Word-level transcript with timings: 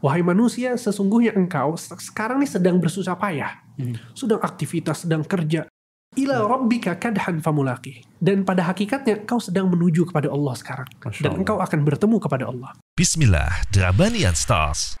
Wahai 0.00 0.24
manusia, 0.24 0.72
sesungguhnya 0.80 1.36
engkau 1.36 1.76
sekarang 1.76 2.40
ini 2.40 2.48
sedang 2.48 2.80
bersusah 2.80 3.20
payah. 3.20 3.60
Hmm. 3.76 4.00
Sedang 4.16 4.40
aktivitas, 4.40 5.04
sedang 5.04 5.20
kerja. 5.20 5.68
Ila 6.16 6.42
rabbika 6.42 6.96
kadhan 6.96 7.38
famulaki. 7.44 8.02
Dan 8.16 8.42
pada 8.42 8.66
hakikatnya 8.66 9.22
engkau 9.22 9.38
sedang 9.38 9.68
menuju 9.70 10.08
kepada 10.08 10.32
Allah 10.32 10.56
sekarang. 10.56 10.88
Masya 11.04 11.22
Dan 11.22 11.44
engkau 11.44 11.60
akan 11.60 11.80
bertemu 11.86 12.16
kepada 12.16 12.44
Allah. 12.48 12.74
Bismillah, 12.96 13.62
Drabanian 13.70 14.34
Stars. 14.34 14.96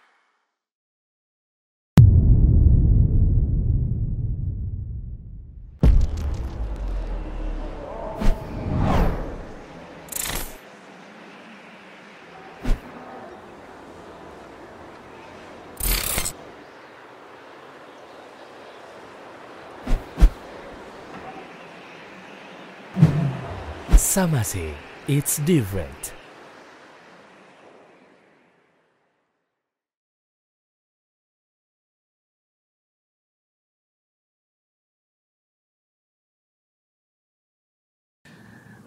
Samase, 24.20 24.74
it's 25.08 25.38
different. 25.38 26.19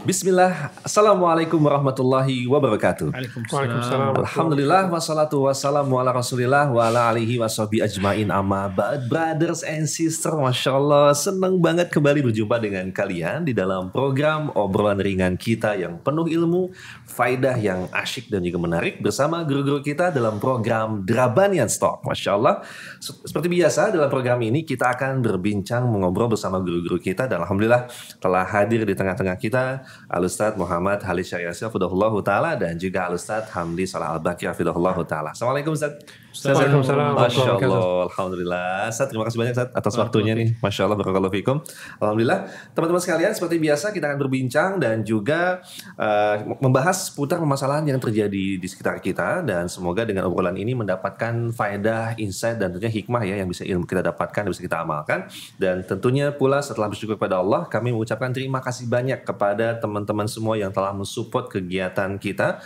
Bismillah, 0.03 0.75
Assalamualaikum 0.83 1.63
warahmatullahi 1.63 2.43
wabarakatuh. 2.43 3.15
Waalaikumsalam. 3.15 4.19
Alhamdulillah 4.19 4.91
wassalatu 4.91 5.47
wassalamu 5.47 5.95
ala 5.95 6.11
rasulillah 6.11 6.67
wa 6.67 6.91
ala 6.91 7.07
alihi 7.07 7.39
wa 7.39 7.47
ajmain. 7.47 8.27
Amma 8.27 8.67
ba'd 8.67 9.07
brothers 9.07 9.63
and 9.63 9.87
sisters. 9.87 10.35
Masya 10.35 10.75
Allah 10.75 11.15
senang 11.15 11.55
banget 11.55 11.87
kembali 11.87 12.19
berjumpa 12.19 12.59
dengan 12.59 12.91
kalian 12.91 13.47
di 13.47 13.55
dalam 13.55 13.95
program 13.95 14.51
obrolan 14.59 14.99
ringan 14.99 15.39
kita 15.39 15.79
yang 15.79 15.95
penuh 16.03 16.27
ilmu 16.27 16.75
faidah 17.07 17.55
yang 17.55 17.87
asyik 17.95 18.27
dan 18.27 18.43
juga 18.43 18.59
menarik 18.59 18.99
bersama 18.99 19.39
guru-guru 19.47 19.79
kita 19.79 20.11
dalam 20.11 20.35
program 20.35 21.07
Drabanian 21.07 21.71
Stock 21.71 22.03
Masya 22.03 22.35
Allah 22.35 22.59
Se- 22.99 23.23
seperti 23.23 23.47
biasa 23.47 23.95
dalam 23.95 24.11
program 24.11 24.43
ini 24.43 24.67
kita 24.67 24.97
akan 24.99 25.23
berbincang 25.23 25.87
mengobrol 25.87 26.33
bersama 26.35 26.59
guru-guru 26.59 26.99
kita 26.99 27.29
dan 27.29 27.39
Alhamdulillah 27.45 27.87
telah 28.19 28.43
hadir 28.43 28.83
di 28.83 28.97
tengah-tengah 28.97 29.37
kita 29.39 29.85
Al-Ustadz 30.09 30.59
Muhammad 30.59 31.01
Halis 31.03 31.31
Syariasya 31.31 31.69
Fudahullahu 31.69 32.21
Ta'ala 32.21 32.55
dan 32.59 32.77
juga 32.77 33.09
Al-Ustadz 33.09 33.53
Hamdi 33.53 33.85
Salah 33.89 34.13
Al-Bakir 34.17 34.53
Fudahullahu 34.53 35.05
Ta'ala. 35.07 35.31
Assalamualaikum 35.31 35.73
Ustadz. 35.73 36.23
Waalaikumsalam. 36.33 37.13
Masya 37.13 37.61
Allah 37.61 38.09
Alhamdulillah. 38.09 38.89
Ustadz 38.89 39.13
terima 39.13 39.23
kasih 39.29 39.37
banyak 39.37 39.53
Ustadz 39.53 39.77
atas 39.77 39.93
waktunya 40.01 40.33
nih. 40.33 40.57
Masya 40.57 40.89
Allah 40.89 40.97
Barakallahu 40.97 41.29
Fikum. 41.29 41.61
Alhamdulillah. 42.01 42.49
Teman-teman 42.73 43.01
sekalian 43.01 43.31
seperti 43.37 43.61
biasa 43.61 43.93
kita 43.93 44.09
akan 44.09 44.17
berbincang 44.17 44.81
dan 44.81 45.05
juga 45.05 45.61
eh, 45.93 46.35
membahas 46.57 47.13
seputar 47.13 47.37
permasalahan 47.37 47.85
yang 47.85 48.01
terjadi 48.01 48.57
di 48.57 48.67
sekitar 48.67 48.97
kita. 48.97 49.45
Dan 49.45 49.69
semoga 49.69 50.09
dengan 50.09 50.25
obrolan 50.25 50.57
ini 50.57 50.73
mendapatkan 50.73 51.53
faedah, 51.53 52.17
insight 52.17 52.57
dan 52.57 52.73
tentunya 52.73 52.89
hikmah 52.89 53.21
ya 53.21 53.37
yang 53.37 53.49
bisa 53.49 53.61
ilmu 53.61 53.85
kita 53.85 54.01
dapatkan, 54.01 54.49
yang 54.49 54.53
bisa 54.57 54.65
kita 54.65 54.81
amalkan. 54.81 55.29
Dan 55.61 55.85
tentunya 55.85 56.33
pula 56.33 56.65
setelah 56.65 56.89
bersyukur 56.89 57.15
kepada 57.21 57.45
Allah 57.45 57.69
kami 57.69 57.93
mengucapkan 57.93 58.33
terima 58.33 58.57
kasih 58.57 58.89
banyak 58.89 59.21
kepada 59.21 59.77
teman-teman 59.83 60.31
semua 60.31 60.55
yang 60.55 60.71
telah 60.71 60.95
mensupport 60.95 61.51
kegiatan 61.51 62.15
kita 62.15 62.63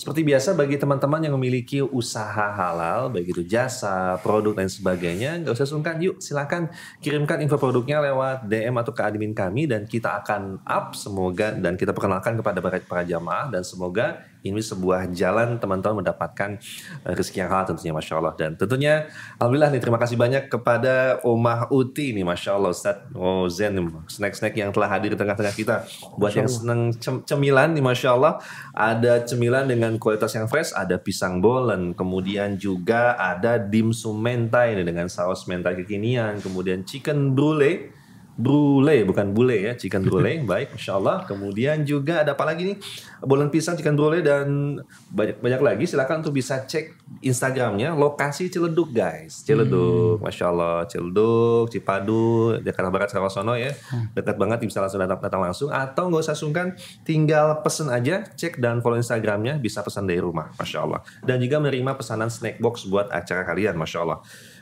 seperti 0.00 0.24
biasa 0.24 0.56
bagi 0.56 0.80
teman-teman 0.80 1.20
yang 1.20 1.36
memiliki 1.36 1.84
usaha 1.84 2.48
halal, 2.56 3.12
baik 3.12 3.36
itu 3.36 3.44
jasa, 3.44 4.16
produk 4.24 4.56
dan 4.56 4.72
sebagainya, 4.72 5.44
nggak 5.44 5.52
usah 5.52 5.68
sungkan. 5.68 6.00
Yuk 6.00 6.16
silakan 6.24 6.72
kirimkan 7.04 7.36
info 7.44 7.60
produknya 7.60 8.00
lewat 8.00 8.48
DM 8.48 8.80
atau 8.80 8.96
ke 8.96 9.02
admin 9.04 9.36
kami 9.36 9.68
dan 9.68 9.84
kita 9.84 10.24
akan 10.24 10.64
up 10.64 10.96
semoga 10.96 11.52
dan 11.52 11.76
kita 11.76 11.92
perkenalkan 11.92 12.32
kepada 12.40 12.64
para, 12.64 12.80
para 12.80 13.04
jamaah 13.04 13.52
dan 13.52 13.60
semoga 13.60 14.24
ini 14.42 14.60
sebuah 14.60 15.12
jalan 15.12 15.60
teman-teman 15.60 16.04
mendapatkan 16.04 16.56
eh, 17.04 17.12
rezeki 17.12 17.44
yang 17.44 17.50
halal 17.52 17.66
tentunya 17.74 17.92
Masya 17.92 18.14
Allah. 18.16 18.34
Dan 18.36 18.56
tentunya 18.56 19.08
Alhamdulillah 19.36 19.70
nih 19.72 19.82
terima 19.82 19.98
kasih 20.00 20.16
banyak 20.16 20.48
kepada 20.48 21.20
Omah 21.24 21.68
Uti 21.68 22.16
nih 22.16 22.24
Masya 22.24 22.50
Allah 22.56 22.70
Ustaz. 22.72 22.96
Oh 23.12 23.46
Zen 23.46 23.76
nih, 23.76 23.86
snack-snack 24.08 24.54
yang 24.56 24.70
telah 24.72 24.88
hadir 24.88 25.12
di 25.14 25.18
tengah-tengah 25.18 25.54
kita. 25.54 25.84
Buat 26.16 26.32
yang 26.36 26.48
seneng 26.48 26.94
cem- 26.96 27.22
cemilan 27.24 27.76
nih 27.76 27.84
Masya 27.84 28.08
Allah. 28.16 28.40
Ada 28.72 29.28
cemilan 29.28 29.68
dengan 29.68 29.94
kualitas 30.00 30.32
yang 30.32 30.48
fresh, 30.48 30.72
ada 30.72 30.96
pisang 30.96 31.38
bolen, 31.44 31.92
kemudian 31.92 32.56
juga 32.56 33.14
ada 33.18 33.60
dimsum 33.60 34.16
mentai 34.16 34.72
nih 34.74 34.86
dengan 34.86 35.06
saus 35.06 35.44
mentai 35.44 35.76
kekinian, 35.76 36.40
kemudian 36.40 36.82
chicken 36.86 37.36
brulee 37.36 37.99
Brule 38.36 39.04
bukan 39.04 39.34
bule 39.34 39.58
ya, 39.58 39.72
chicken 39.74 40.06
brule. 40.06 40.42
Baik, 40.50 40.74
masya 40.76 40.96
Allah. 40.96 41.26
Kemudian 41.26 41.82
juga 41.82 42.22
ada 42.22 42.32
apa 42.38 42.44
lagi 42.46 42.74
nih? 42.74 42.76
Bolen 43.20 43.52
pisang, 43.52 43.76
chicken 43.76 43.94
brule 43.98 44.22
dan 44.24 44.78
banyak 45.12 45.42
banyak 45.42 45.60
lagi. 45.60 45.84
Silakan 45.86 46.24
untuk 46.24 46.34
bisa 46.34 46.64
cek 46.64 46.96
Instagramnya. 47.20 47.92
Lokasi 47.92 48.48
Ciledug 48.48 48.94
guys, 48.94 49.44
Ciledug, 49.44 50.22
masya 50.24 50.48
Allah. 50.48 50.86
Ciledug, 50.88 51.68
Cipadu, 51.68 52.56
Jakarta 52.62 52.88
Barat, 52.88 53.08
Sarawasono 53.12 53.54
ya. 53.58 53.74
Dekat 54.16 54.40
banget 54.40 54.62
bisa 54.64 54.80
langsung 54.80 55.02
datang, 55.02 55.20
datang 55.20 55.42
langsung. 55.42 55.68
Atau 55.68 56.08
nggak 56.08 56.22
usah 56.24 56.36
sungkan, 56.38 56.78
tinggal 57.04 57.60
pesen 57.60 57.92
aja, 57.92 58.24
cek 58.24 58.56
dan 58.62 58.80
follow 58.80 58.96
Instagramnya. 58.96 59.60
Bisa 59.60 59.84
pesan 59.84 60.08
dari 60.08 60.22
rumah, 60.22 60.54
masya 60.56 60.86
Allah. 60.86 61.00
Dan 61.20 61.42
juga 61.42 61.60
menerima 61.60 61.98
pesanan 61.98 62.32
snack 62.32 62.56
box 62.62 62.88
buat 62.88 63.12
acara 63.12 63.44
kalian, 63.44 63.76
masya 63.76 64.06
Allah 64.06 64.20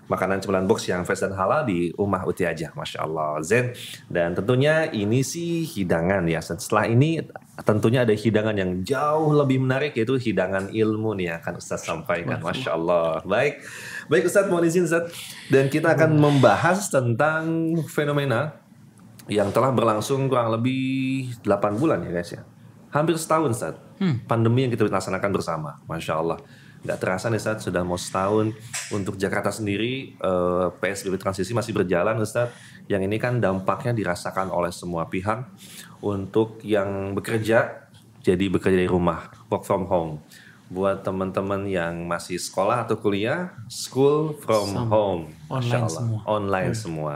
makanan 0.09 0.41
cemilan 0.41 0.65
box 0.65 0.89
yang 0.89 1.05
fresh 1.05 1.23
dan 1.23 1.37
halal 1.37 1.63
di 1.69 1.93
rumah 1.93 2.25
Uti 2.25 2.49
aja, 2.49 2.73
masya 2.73 3.05
Allah 3.05 3.39
Zen. 3.45 3.77
Dan 4.09 4.33
tentunya 4.33 4.89
ini 4.89 5.21
sih 5.21 5.69
hidangan 5.69 6.25
ya. 6.25 6.41
Setelah 6.41 6.89
ini 6.89 7.21
tentunya 7.63 8.03
ada 8.03 8.17
hidangan 8.17 8.57
yang 8.57 8.81
jauh 8.83 9.37
lebih 9.37 9.61
menarik 9.61 9.93
yaitu 9.95 10.17
hidangan 10.17 10.73
ilmu 10.73 11.13
nih 11.21 11.33
yang 11.33 11.37
akan 11.45 11.55
Ustaz 11.61 11.85
sampaikan, 11.85 12.41
masya 12.41 12.75
Allah. 12.75 13.21
Baik, 13.23 13.61
baik 14.09 14.25
Ustaz 14.27 14.49
mohon 14.49 14.65
izin 14.65 14.89
Ustaz. 14.89 15.13
Dan 15.53 15.69
kita 15.69 15.95
akan 15.95 16.17
membahas 16.17 16.89
tentang 16.89 17.77
fenomena 17.87 18.59
yang 19.29 19.53
telah 19.53 19.69
berlangsung 19.71 20.25
kurang 20.33 20.57
lebih 20.57 21.37
8 21.45 21.77
bulan 21.77 22.01
ya 22.01 22.11
guys 22.11 22.33
ya. 22.33 22.43
Hampir 22.89 23.21
setahun 23.21 23.53
Ustaz. 23.53 23.75
Pandemi 24.25 24.65
yang 24.65 24.73
kita 24.73 24.89
laksanakan 24.89 25.31
bersama. 25.37 25.71
Masya 25.85 26.17
Allah. 26.17 26.41
Nggak 26.87 26.99
terasa 27.03 27.27
nih 27.29 27.41
Ustaz, 27.43 27.67
sudah 27.67 27.83
mau 27.83 27.99
setahun. 27.99 28.55
Untuk 28.95 29.19
Jakarta 29.19 29.51
sendiri, 29.51 30.15
eh, 30.15 30.67
PSBB 30.79 31.19
transisi 31.19 31.51
masih 31.51 31.75
berjalan 31.75 32.19
Ustaz. 32.23 32.55
Yang 32.87 33.03
ini 33.11 33.17
kan 33.19 33.43
dampaknya 33.43 33.93
dirasakan 33.93 34.49
oleh 34.49 34.71
semua 34.71 35.11
pihak. 35.11 35.45
Untuk 35.99 36.63
yang 36.63 37.13
bekerja, 37.19 37.91
jadi 38.23 38.45
bekerja 38.49 38.79
dari 38.79 38.91
rumah, 38.91 39.29
work 39.51 39.67
from 39.67 39.91
home. 39.91 40.23
Buat 40.69 41.01
teman-teman 41.01 41.65
yang 41.65 42.05
masih 42.05 42.37
sekolah 42.37 42.85
atau 42.85 43.01
kuliah, 43.01 43.57
school 43.73 44.37
from 44.37 44.69
home. 44.89 45.23
Masya 45.49 45.53
Online 45.53 45.83
Allah. 45.83 45.97
semua. 45.97 46.19
Online 46.29 46.73
semua. 46.77 47.15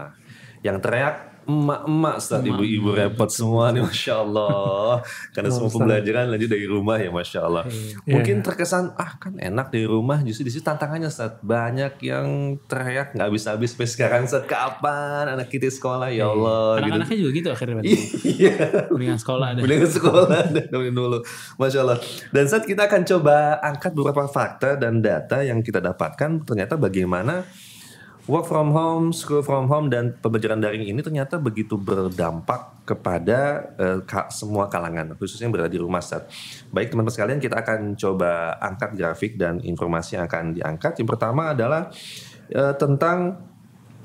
Yang 0.65 0.79
teriak 0.83 1.32
emak-emak 1.47 2.15
Ustaz, 2.19 2.41
ibu-ibu 2.43 2.95
repot 2.95 3.31
semua 3.31 3.75
nih 3.75 3.83
Masya 3.83 4.15
Allah. 4.23 5.03
Karena 5.35 5.49
semua 5.51 5.71
pembelajaran 5.71 6.31
lanjut 6.31 6.51
dari 6.51 6.67
rumah 6.67 6.97
ya 6.99 7.11
Masya 7.11 7.41
Allah. 7.43 7.65
Mungkin 8.07 8.43
terkesan, 8.43 8.95
ah 8.95 9.19
kan 9.19 9.35
enak 9.39 9.75
dari 9.75 9.87
rumah. 9.87 10.23
Justru 10.23 10.47
di 10.49 10.53
situ 10.55 10.65
tantangannya 10.65 11.09
Ustaz. 11.11 11.39
Banyak 11.43 11.99
yang 12.05 12.57
teriak 12.67 13.15
nggak 13.19 13.31
bisa 13.33 13.55
habis 13.55 13.75
sampai 13.75 13.89
sekarang 13.89 14.23
Ustaz. 14.27 14.45
Kapan 14.47 15.33
anak 15.33 15.49
kita 15.51 15.69
sekolah 15.73 16.09
ya 16.13 16.31
Allah. 16.31 16.79
gitu. 16.79 16.87
Anak-anaknya 16.89 17.17
juga 17.19 17.31
gitu 17.35 17.49
akhirnya. 17.51 17.83
Iya. 18.23 18.55
Mendingan 18.91 19.19
sekolah 19.19 19.49
deh. 19.59 19.63
Mendingan 19.63 19.91
sekolah 19.91 20.41
nemenin 20.53 20.95
dulu. 20.95 21.19
Masya 21.59 21.79
Allah. 21.83 21.99
Dan 22.31 22.45
saat 22.47 22.65
kita 22.65 22.87
akan 22.87 23.03
coba 23.05 23.59
angkat 23.61 23.93
beberapa 23.93 24.25
fakta 24.31 24.79
dan 24.79 25.03
data 25.03 25.43
yang 25.43 25.61
kita 25.61 25.83
dapatkan 25.83 26.47
ternyata 26.47 26.79
bagaimana 26.79 27.45
work 28.25 28.47
from 28.47 28.71
home, 28.71 29.11
school 29.11 29.43
from 29.43 29.67
home 29.67 29.87
dan 29.87 30.15
pembelajaran 30.15 30.59
daring 30.59 30.85
ini 30.85 31.01
ternyata 31.01 31.37
begitu 31.37 31.75
berdampak 31.75 32.83
kepada 32.83 33.71
ka- 34.03 34.31
semua 34.31 34.67
kalangan, 34.67 35.15
khususnya 35.15 35.47
yang 35.47 35.55
berada 35.55 35.67
di 35.69 35.79
rumah 35.79 35.99
saat. 35.99 36.31
Baik 36.69 36.91
teman-teman 36.91 37.11
sekalian, 37.11 37.39
kita 37.39 37.59
akan 37.59 37.95
coba 37.95 38.55
angkat 38.59 38.91
grafik 38.95 39.33
dan 39.35 39.59
informasi 39.59 40.15
yang 40.15 40.25
akan 40.25 40.55
diangkat. 40.55 40.99
Yang 40.99 41.09
pertama 41.09 41.51
adalah 41.51 41.91
eh, 42.47 42.75
tentang 42.75 43.43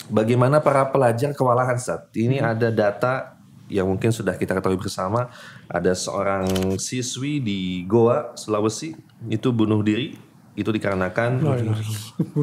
bagaimana 0.07 0.59
para 0.59 0.87
pelajar 0.87 1.33
kewalahan 1.33 1.77
saat. 1.77 2.09
Ini 2.11 2.39
ada 2.39 2.69
data 2.69 3.37
yang 3.67 3.85
mungkin 3.85 4.09
sudah 4.09 4.33
kita 4.33 4.55
ketahui 4.55 4.79
bersama. 4.79 5.27
Ada 5.67 5.91
seorang 5.91 6.47
siswi 6.79 7.37
di 7.37 7.59
Goa, 7.83 8.33
Sulawesi, 8.33 8.95
itu 9.27 9.51
bunuh 9.51 9.83
diri. 9.83 10.15
Itu 10.57 10.73
dikarenakan 10.73 11.37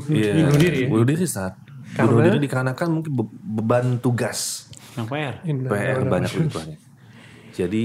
Iya, 0.07 0.39
Bunuh 0.39 0.55
diri 0.55 0.79
ya? 0.85 0.87
bunuh 0.87 1.03
diri 1.03 1.27
saat 1.27 1.59
bunuh 1.97 2.23
diri 2.23 2.39
dikarenakan 2.41 2.89
mungkin 2.91 3.13
be- 3.15 3.35
beban 3.55 3.87
tugas 3.99 4.69
Yang 4.95 5.07
PR. 5.11 5.35
PR 5.71 5.99
banyak 6.05 6.31
lebih 6.33 6.53
banyak. 6.53 6.79
Jadi 7.55 7.83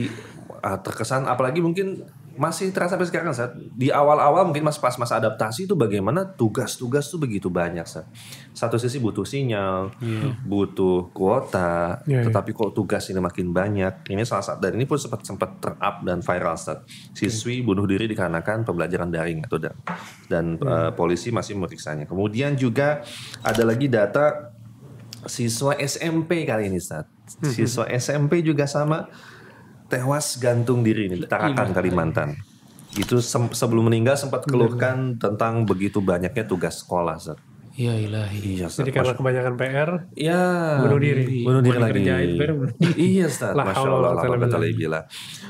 ah, 0.59 0.77
terkesan 0.77 1.25
apalagi 1.25 1.61
mungkin 1.61 2.05
masih 2.39 2.71
terasa 2.71 2.95
sampai 2.95 3.11
sekarang 3.11 3.35
saat 3.35 3.51
di 3.75 3.91
awal-awal 3.91 4.47
mungkin 4.47 4.63
mas 4.63 4.79
pas 4.79 4.95
masa 4.95 5.19
adaptasi 5.19 5.67
itu 5.67 5.75
bagaimana? 5.75 6.23
Tugas-tugas 6.23 7.11
tuh 7.11 7.19
begitu 7.19 7.51
banyak 7.51 7.83
saat 7.83 8.07
satu 8.55 8.79
sisi 8.79 9.03
butuh 9.03 9.27
sinyal 9.27 9.91
butuh 10.47 11.11
kuota 11.11 11.99
Iya, 12.07 12.23
iya. 12.23 12.23
tetapi 12.23 12.55
kok 12.55 12.71
tugas 12.71 13.03
ini 13.11 13.19
makin 13.19 13.51
banyak? 13.51 14.07
Ini 14.07 14.23
salah 14.23 14.45
satu 14.45 14.63
dan 14.63 14.79
ini 14.79 14.87
pun 14.87 14.95
sempat 14.95 15.27
sempat 15.27 15.59
terup 15.59 15.95
dan 16.07 16.23
viral 16.23 16.55
saat 16.55 16.87
siswi 17.11 17.59
bunuh 17.59 17.83
diri 17.83 18.07
dikarenakan 18.07 18.63
pembelajaran 18.63 19.11
daring 19.11 19.43
atau 19.43 19.59
dan, 19.59 19.75
dan 20.31 20.45
eh, 20.55 20.91
polisi 20.95 21.35
masih 21.35 21.59
memeriksanya 21.59 22.07
kemudian 22.07 22.55
juga 22.55 23.03
ada 23.43 23.63
lagi 23.67 23.91
data 23.91 24.55
siswa 25.27 25.75
SMP 25.75 26.47
kali 26.47 26.71
ini 26.71 26.79
saat 26.79 27.09
siswa 27.51 27.83
SMP 27.91 28.39
juga 28.39 28.63
sama 28.63 29.11
tewas 29.89 30.37
gantung 30.37 30.79
diri 30.79 31.09
ini 31.09 31.17
di 31.17 31.27
Tarakan 31.27 31.73
Kalimantan. 31.73 32.37
Itu 32.91 33.19
sem- 33.19 33.51
sebelum 33.51 33.85
meninggal 33.85 34.15
sempat 34.15 34.45
keluhkan 34.45 35.17
tentang 35.17 35.65
begitu 35.65 35.99
banyaknya 35.99 36.45
tugas 36.45 36.81
sekolah, 36.81 37.17
Zat. 37.17 37.37
Ya 37.73 37.95
ilahi. 37.95 38.59
Iya. 38.59 38.67
Jadi 38.67 38.91
karena 38.91 39.15
kebanyakan 39.15 39.53
PR, 39.55 39.89
Iya. 40.11 40.43
bunuh 40.83 40.99
diri. 40.99 41.47
Bunuh 41.47 41.63
diri 41.63 41.79
lagi. 41.79 41.95
dikerjain, 41.95 42.29
PR 42.35 42.51
bunuh 42.51 42.73
Iya, 42.91 43.25
Ustaz. 43.25 43.55
Masya 43.55 43.79
Allah. 43.79 44.11
la 44.11 44.19
quwata 44.19 44.27
quwata 44.35 44.47
illa 44.51 44.67
illa 44.67 44.75
billah. 44.75 45.03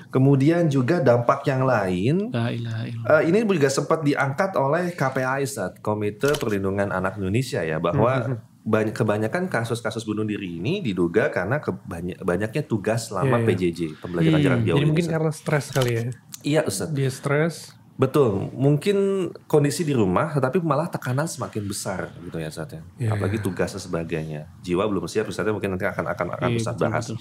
Kemudian 0.09 0.63
juga 0.67 1.01
dampak 1.01 1.41
yang 1.45 1.65
lain 1.65 2.29
La 2.29 2.53
ilaha 2.53 2.83
illallah. 2.85 3.17
Eh, 3.17 3.23
ini 3.29 3.39
juga 3.41 3.69
sempat 3.69 3.99
diangkat 4.01 4.51
oleh 4.55 4.93
KPAI 4.93 5.41
saat 5.45 5.81
Komite 5.81 6.37
Perlindungan 6.37 6.89
Anak 6.89 7.17
Indonesia 7.17 7.61
ya 7.61 7.81
bahwa 7.81 8.41
banyak 8.69 8.93
kebanyakan 8.93 9.49
kasus-kasus 9.49 10.05
bunuh 10.05 10.21
diri 10.21 10.61
ini 10.61 10.85
diduga 10.85 11.33
karena 11.33 11.57
kebanyak 11.57 12.21
banyaknya 12.21 12.61
tugas 12.69 13.09
selama 13.09 13.41
Iya, 13.41 13.41
iya. 13.41 13.47
PJJ 13.49 13.79
pembelajaran 13.97 14.39
jarak 14.45 14.61
jauh 14.61 14.77
Jadi 14.77 14.85
mungkin 14.85 15.05
Ustaz. 15.09 15.15
karena 15.17 15.31
stres 15.33 15.65
kali 15.73 15.91
ya. 15.91 16.03
Iya 16.45 16.61
Ustaz. 16.69 16.89
Dia 16.93 17.09
stres. 17.09 17.55
Betul, 17.99 18.47
mungkin 18.55 19.27
kondisi 19.43 19.83
di 19.83 19.91
rumah, 19.91 20.31
tetapi 20.31 20.63
malah 20.63 20.87
tekanan 20.87 21.27
semakin 21.27 21.67
besar 21.67 22.15
gitu 22.23 22.39
ya 22.39 22.47
saat 22.47 22.71
ya. 22.71 22.81
Iya. 22.95 23.09
Apalagi 23.11 23.43
tugas 23.43 23.75
dan 23.75 23.81
sebagainya. 23.83 24.47
Jiwa 24.63 24.87
belum 24.87 25.03
siap, 25.03 25.27
Ustaznya 25.27 25.51
mungkin 25.51 25.75
nanti 25.75 25.83
akan 25.83 26.07
akan 26.07 26.27
akan 26.39 26.49
Ustaz 26.55 26.79
betul, 26.79 26.85
bahas. 26.87 27.05
betul. 27.11 27.17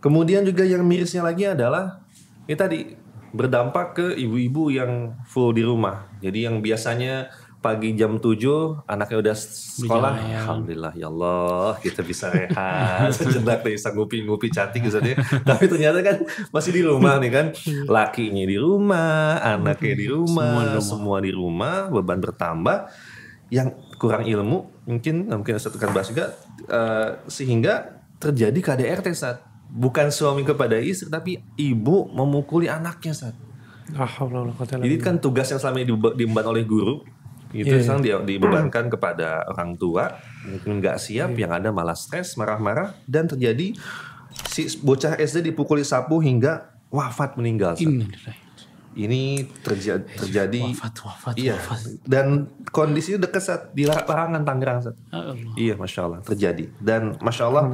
Kemudian 0.00 0.42
juga 0.48 0.64
yang 0.64 0.80
mirisnya 0.88 1.20
lagi 1.20 1.44
adalah 1.44 2.00
ini 2.48 2.56
tadi 2.56 2.78
berdampak 3.36 3.86
ke 3.92 4.06
ibu-ibu 4.16 4.72
yang 4.72 5.20
full 5.28 5.52
di 5.52 5.60
rumah. 5.60 6.08
Jadi 6.24 6.48
yang 6.48 6.64
biasanya 6.64 7.28
pagi 7.60 7.92
jam 7.92 8.16
7 8.16 8.88
anaknya 8.88 9.16
udah 9.20 9.36
sekolah, 9.36 10.16
alhamdulillah 10.16 10.92
ya 10.96 11.12
Allah 11.12 11.76
kita 11.76 12.00
bisa 12.00 12.32
rehat. 12.32 13.12
Sejenak 13.16 13.60
bisa 13.60 13.92
ngupi-ngupi 13.92 14.48
cantik 14.48 14.88
gitu 14.88 14.96
ya. 15.04 15.16
Tapi 15.48 15.68
ternyata 15.68 16.00
kan 16.00 16.24
masih 16.48 16.72
di 16.72 16.80
rumah 16.80 17.20
nih 17.20 17.30
kan, 17.30 17.46
lakinya 18.00 18.44
di 18.48 18.56
rumah, 18.56 19.44
anaknya 19.44 19.92
di 19.92 20.08
rumah, 20.08 20.80
semua 20.80 21.20
di 21.20 21.30
rumah, 21.36 21.92
beban 21.92 22.18
bertambah. 22.18 22.88
Yang 23.52 23.76
kurang 24.00 24.24
ilmu 24.24 24.88
mungkin 24.88 25.28
mungkin 25.28 25.52
Ustaz 25.60 25.76
akan 25.76 25.90
bahas 25.92 26.08
juga 26.08 26.32
eh, 26.64 27.20
sehingga 27.28 28.00
terjadi 28.16 28.56
KDRT 28.56 29.12
saat 29.12 29.44
bukan 29.68 30.08
suami 30.08 30.48
kepada 30.48 30.80
istri 30.80 31.12
tapi 31.12 31.44
ibu 31.60 32.08
memukuli 32.08 32.72
anaknya 32.72 33.12
saat. 33.12 33.36
Ah, 33.90 34.06
illa 34.22 34.54
Jadi 34.54 34.96
kan 35.02 35.18
tugas 35.18 35.50
yang 35.50 35.58
selama 35.58 35.82
ini 35.82 35.90
diemban 36.14 36.46
oleh 36.46 36.62
guru 36.62 37.02
itu 37.52 37.66
Iya, 37.68 37.80
sekarang 37.80 38.00
dia 38.00 38.16
dibebankan 38.16 38.86
kepada 38.88 39.42
orang 39.44 39.74
tua 39.74 40.14
mungkin 40.42 40.78
nggak 40.78 40.96
siap 40.96 41.30
Iya. 41.30 41.40
yang 41.40 41.52
ada 41.52 41.68
malah 41.68 41.94
stres 41.94 42.34
marah-marah 42.34 42.94
dan 43.04 43.26
terjadi 43.26 43.74
si 44.46 44.62
bocah 44.78 45.14
SD 45.14 45.50
dipukuli 45.50 45.82
sapu 45.82 46.18
hingga 46.18 46.70
wafat 46.88 47.34
meninggal. 47.34 47.74
Ini 48.90 49.22
terja- 49.62 50.02
terjadi 50.02 50.66
Wafat, 50.66 50.94
wafat, 51.00 51.34
iya 51.36 51.54
wafat. 51.54 52.02
dan 52.02 52.50
kondisinya 52.66 53.22
dekat 53.22 53.38
saat 53.40 53.62
di 53.70 53.86
larangan 53.86 54.42
Tangerang 54.42 54.82
Sat. 54.82 54.98
Ya 55.04 55.18
Allah. 55.24 55.54
Iya, 55.54 55.74
masya 55.76 56.00
Allah 56.04 56.20
terjadi 56.20 56.64
dan 56.76 57.14
masya 57.18 57.46
Allah 57.46 57.70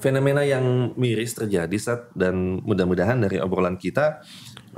fenomena 0.00 0.40
yang 0.42 0.96
miris 0.96 1.36
terjadi 1.36 1.76
saat 1.76 2.08
dan 2.16 2.58
mudah-mudahan 2.64 3.20
dari 3.20 3.36
obrolan 3.36 3.76
kita 3.76 4.24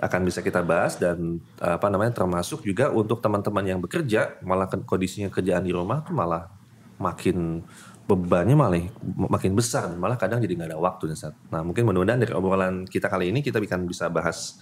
akan 0.02 0.20
bisa 0.26 0.42
kita 0.42 0.60
bahas 0.66 0.98
dan 0.98 1.38
apa 1.62 1.86
namanya 1.86 2.10
termasuk 2.10 2.66
juga 2.66 2.90
untuk 2.90 3.22
teman-teman 3.22 3.62
yang 3.62 3.78
bekerja 3.78 4.42
malah 4.42 4.66
kondisinya 4.68 5.30
kerjaan 5.30 5.62
di 5.62 5.70
rumah 5.70 6.02
tuh 6.02 6.12
malah 6.12 6.50
makin 6.98 7.62
bebannya 8.02 8.58
malah 8.58 8.82
makin 9.30 9.54
besar 9.54 9.94
malah 9.94 10.18
kadang 10.18 10.42
jadi 10.42 10.58
nggak 10.58 10.70
ada 10.74 10.78
waktu 10.82 11.14
Ustaz. 11.14 11.32
Nah 11.54 11.62
mungkin 11.62 11.86
mudah-mudahan 11.86 12.18
dari 12.18 12.34
obrolan 12.34 12.82
kita 12.84 13.06
kali 13.06 13.30
ini 13.30 13.40
kita 13.46 13.62
akan 13.62 13.86
bisa 13.86 14.10
bahas 14.10 14.58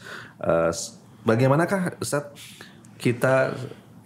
s- 0.70 1.00
bagaimanakah 1.24 1.96
Ustaz 2.04 2.28
kita 3.00 3.56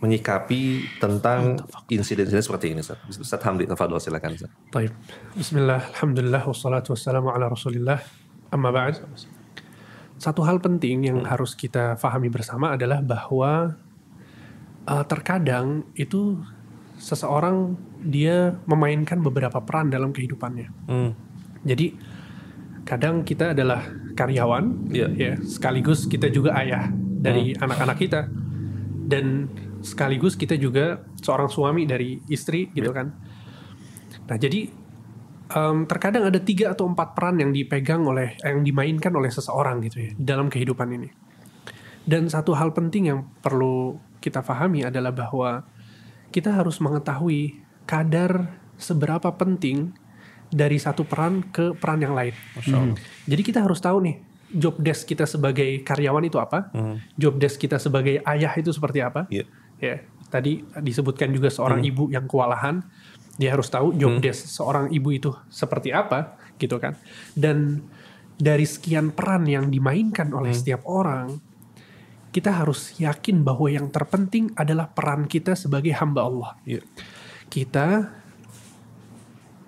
menyikapi 0.03 0.87
tentang 0.99 1.61
insiden-insiden 1.91 2.43
seperti 2.43 2.75
ini 2.75 2.81
Ustaz. 2.83 2.99
Ustaz 3.09 3.41
Hamdi, 3.47 3.65
tafadhol 3.69 4.01
silakan 4.03 4.35
Ustaz. 4.37 4.51
Taib. 4.75 4.93
Bismillah, 5.35 5.81
alhamdulillah, 5.97 6.43
wassalatu 6.45 6.93
wassalamu 6.93 7.31
ala 7.31 7.49
rasulillah. 7.49 8.03
Amma 8.51 8.71
ba'd. 8.71 9.01
Satu 10.19 10.47
hal 10.47 10.63
penting 10.63 11.11
yang 11.11 11.19
harus 11.27 11.59
kita 11.59 11.99
fahami 11.99 12.31
bersama 12.31 12.79
adalah 12.79 13.03
bahwa 13.03 13.75
uh, 14.87 15.05
terkadang 15.05 15.85
itu 15.99 16.39
seseorang 17.01 17.75
dia 18.01 18.55
memainkan 18.65 19.19
beberapa 19.21 19.59
peran 19.61 19.91
dalam 19.91 20.15
kehidupannya. 20.15 20.69
Hmm. 20.87 21.11
Jadi 21.65 21.97
kadang 22.85 23.25
kita 23.25 23.57
adalah 23.57 23.83
karyawan, 24.15 24.93
Iya. 24.93 25.09
ya 25.17 25.33
sekaligus 25.43 26.07
kita 26.07 26.31
juga 26.31 26.55
ayah 26.61 26.93
dari 26.95 27.57
anak-anak 27.57 27.97
kita, 27.99 28.29
dan 29.09 29.49
sekaligus 29.85 30.35
kita 30.35 30.57
juga 30.57 31.05
seorang 31.21 31.53
suami 31.53 31.85
dari 31.85 32.17
istri, 32.33 32.73
gitu 32.73 32.91
kan. 32.91 33.13
Nah 34.25 34.37
jadi 34.41 34.73
em, 35.53 35.79
terkadang 35.85 36.33
ada 36.33 36.41
tiga 36.41 36.73
atau 36.73 36.89
empat 36.89 37.13
peran 37.13 37.37
yang 37.37 37.53
dipegang 37.53 38.03
oleh, 38.09 38.41
yang 38.41 38.65
dimainkan 38.65 39.13
oleh 39.13 39.29
seseorang 39.29 39.85
gitu 39.85 40.01
ya 40.01 40.11
dalam 40.17 40.49
kehidupan 40.49 40.89
ini. 40.97 41.09
Dan 42.05 42.29
satu 42.29 42.57
hal 42.57 42.73
penting 42.73 43.13
yang 43.13 43.21
perlu 43.45 44.01
kita 44.21 44.41
pahami 44.41 44.85
adalah 44.89 45.13
bahwa 45.13 45.65
kita 46.33 46.53
harus 46.53 46.81
mengetahui 46.81 47.61
kadar 47.85 48.57
seberapa 48.81 49.33
penting 49.37 49.93
dari 50.49 50.77
satu 50.81 51.05
peran 51.05 51.45
ke 51.49 51.73
peran 51.77 52.01
yang 52.01 52.17
lain. 52.17 52.35
Hmm. 52.65 52.97
Jadi 53.29 53.43
kita 53.45 53.65
harus 53.65 53.81
tahu 53.81 54.05
nih 54.05 54.17
job 54.55 54.79
desk 54.79 55.11
kita 55.11 55.27
sebagai 55.27 55.83
karyawan 55.83 56.25
itu 56.25 56.39
apa, 56.39 56.71
job 57.19 57.41
desk 57.43 57.59
kita 57.59 57.77
sebagai 57.83 58.23
ayah 58.23 58.53
itu 58.55 58.71
seperti 58.71 59.03
apa. 59.03 59.27
Iya. 59.27 59.45
Ya, 59.85 60.01
tadi 60.33 60.65
disebutkan 60.81 61.29
juga 61.37 61.53
seorang 61.53 61.85
ibu 61.85 62.09
yang 62.09 62.25
kewalahan, 62.25 62.81
dia 63.37 63.53
harus 63.53 63.69
tahu 63.69 63.93
job 64.01 64.17
desk 64.25 64.49
seorang 64.49 64.89
ibu 64.89 65.13
itu 65.13 65.31
seperti 65.53 65.93
apa, 65.93 66.41
gitu 66.57 66.81
kan. 66.81 66.97
Dan 67.37 67.85
dari 68.41 68.65
sekian 68.65 69.13
peran 69.13 69.45
yang 69.45 69.69
dimainkan 69.69 70.33
oleh 70.33 70.57
setiap 70.57 70.89
orang, 70.89 71.37
kita 72.35 72.51
harus 72.51 72.99
yakin 72.99 73.47
bahwa 73.47 73.71
yang 73.71 73.93
terpenting 73.95 74.51
adalah 74.59 74.91
peran 74.91 75.29
kita 75.31 75.55
sebagai 75.55 75.95
hamba 75.95 76.27
Allah. 76.27 76.51
Iya. 76.67 76.83
Kita 77.47 78.11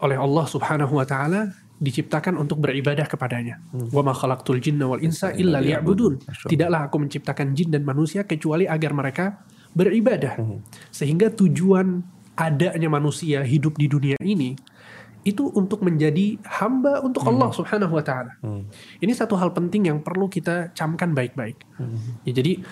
oleh 0.02 0.18
Allah 0.18 0.44
Subhanahu 0.50 0.98
wa 0.98 1.06
taala 1.06 1.54
diciptakan 1.76 2.40
untuk 2.40 2.58
beribadah 2.58 3.06
kepadanya. 3.06 3.62
Wa 3.70 4.02
ma 4.02 4.16
khalaqtul 4.16 4.58
jinna 4.58 4.88
wal 4.88 4.98
insa 4.98 5.30
illa 5.36 5.60
liya'budun. 5.62 6.24
Tidaklah 6.48 6.88
aku 6.88 6.96
menciptakan 7.04 7.52
jin 7.52 7.70
dan 7.70 7.84
manusia 7.84 8.24
kecuali 8.24 8.64
agar 8.66 8.90
mereka 8.96 9.46
beribadah. 9.76 10.40
Sehingga 10.88 11.28
tujuan 11.28 12.00
adanya 12.36 12.88
manusia 12.88 13.44
hidup 13.44 13.76
di 13.76 13.86
dunia 13.88 14.16
ini 14.24 14.56
itu 15.26 15.50
untuk 15.58 15.82
menjadi 15.82 16.38
hamba 16.46 17.02
untuk 17.02 17.26
Allah 17.26 17.50
Subhanahu 17.50 17.98
wa 17.98 18.04
taala. 18.06 18.38
Ini 19.02 19.10
satu 19.10 19.34
hal 19.34 19.50
penting 19.50 19.90
yang 19.90 19.98
perlu 19.98 20.30
kita 20.30 20.70
camkan 20.70 21.12
baik-baik. 21.18 21.58
Ya, 22.22 22.30
jadi 22.30 22.62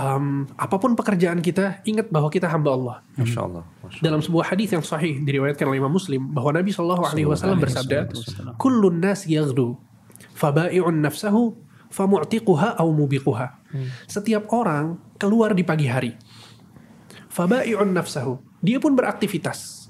em, 0.00 0.48
apa 0.56 0.76
pun 0.80 0.96
pekerjaan 0.96 1.44
kita, 1.44 1.84
ingat 1.84 2.08
bahwa 2.08 2.32
kita 2.32 2.48
hamba 2.48 2.72
Allah. 2.72 2.96
Masya 3.20 3.40
Allah. 3.44 3.64
Masya 3.84 4.00
Dalam 4.00 4.24
sebuah 4.24 4.48
hadis 4.48 4.72
yang 4.72 4.80
sahih 4.80 5.20
diriwayatkan 5.20 5.68
oleh 5.68 5.76
Imam 5.76 5.92
Muslim 5.92 6.32
bahwa 6.32 6.56
Nabi 6.56 6.72
Shallallahu 6.72 7.04
Alaihi 7.04 7.28
Wasallam 7.28 7.60
bersabda, 7.60 8.08
"Kullun 8.56 8.96
nas 8.96 9.28
yaghdu, 9.28 9.76
faba'i'un 10.32 11.04
nafsahu, 11.04 11.52
famu'tiquha 11.92 12.80
au 12.80 12.96
mubiquha." 12.96 13.60
Setiap 14.08 14.48
orang 14.56 14.96
keluar 15.20 15.52
di 15.52 15.62
pagi 15.68 15.84
hari. 15.84 16.16
Faba'i'un 17.30 17.94
nafsahu. 17.94 18.42
Dia 18.60 18.82
pun 18.82 18.92
beraktivitas. 18.98 19.88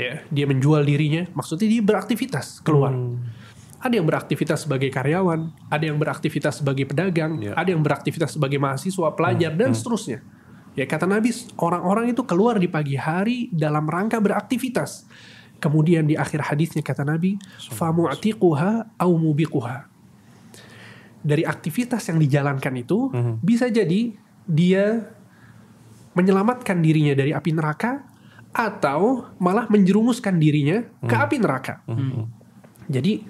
Ya, 0.00 0.24
dia 0.32 0.48
menjual 0.48 0.82
dirinya, 0.88 1.28
maksudnya 1.36 1.68
dia 1.68 1.84
beraktivitas 1.84 2.64
keluar. 2.64 2.96
Ada 3.82 4.00
yang 4.00 4.08
beraktivitas 4.08 4.64
sebagai 4.64 4.88
karyawan, 4.88 5.52
ada 5.68 5.84
yang 5.84 6.00
beraktivitas 6.00 6.64
sebagai 6.64 6.88
pedagang, 6.88 7.36
Ya. 7.38 7.52
ada 7.52 7.68
yang 7.68 7.84
beraktivitas 7.84 8.32
sebagai 8.34 8.56
mahasiswa, 8.56 9.12
pelajar, 9.12 9.52
dan 9.52 9.76
seterusnya. 9.76 10.24
Ya 10.72 10.88
kata 10.88 11.04
Nabi, 11.04 11.36
orang-orang 11.60 12.16
itu 12.16 12.24
keluar 12.24 12.56
di 12.56 12.64
pagi 12.64 12.96
hari 12.96 13.52
dalam 13.52 13.84
rangka 13.84 14.16
beraktivitas. 14.16 15.04
Kemudian 15.60 16.08
di 16.08 16.16
akhir 16.16 16.40
hadisnya 16.48 16.80
kata 16.80 17.04
Nabi, 17.04 17.36
famu'tiquha 17.70 18.96
au 18.96 19.12
mubiquha. 19.20 19.92
dari 21.22 21.46
aktivitas 21.46 22.02
yang 22.10 22.18
dijalankan 22.18 22.74
itu 22.82 23.06
bisa 23.46 23.70
jadi 23.70 24.10
dia 24.42 25.06
menyelamatkan 26.12 26.80
dirinya 26.84 27.16
dari 27.16 27.32
api 27.32 27.50
neraka 27.56 28.04
atau 28.52 29.32
malah 29.40 29.64
menjerumuskan 29.72 30.36
dirinya 30.36 30.84
ke 31.00 31.14
api 31.16 31.40
neraka. 31.40 31.80
Jadi 32.88 33.24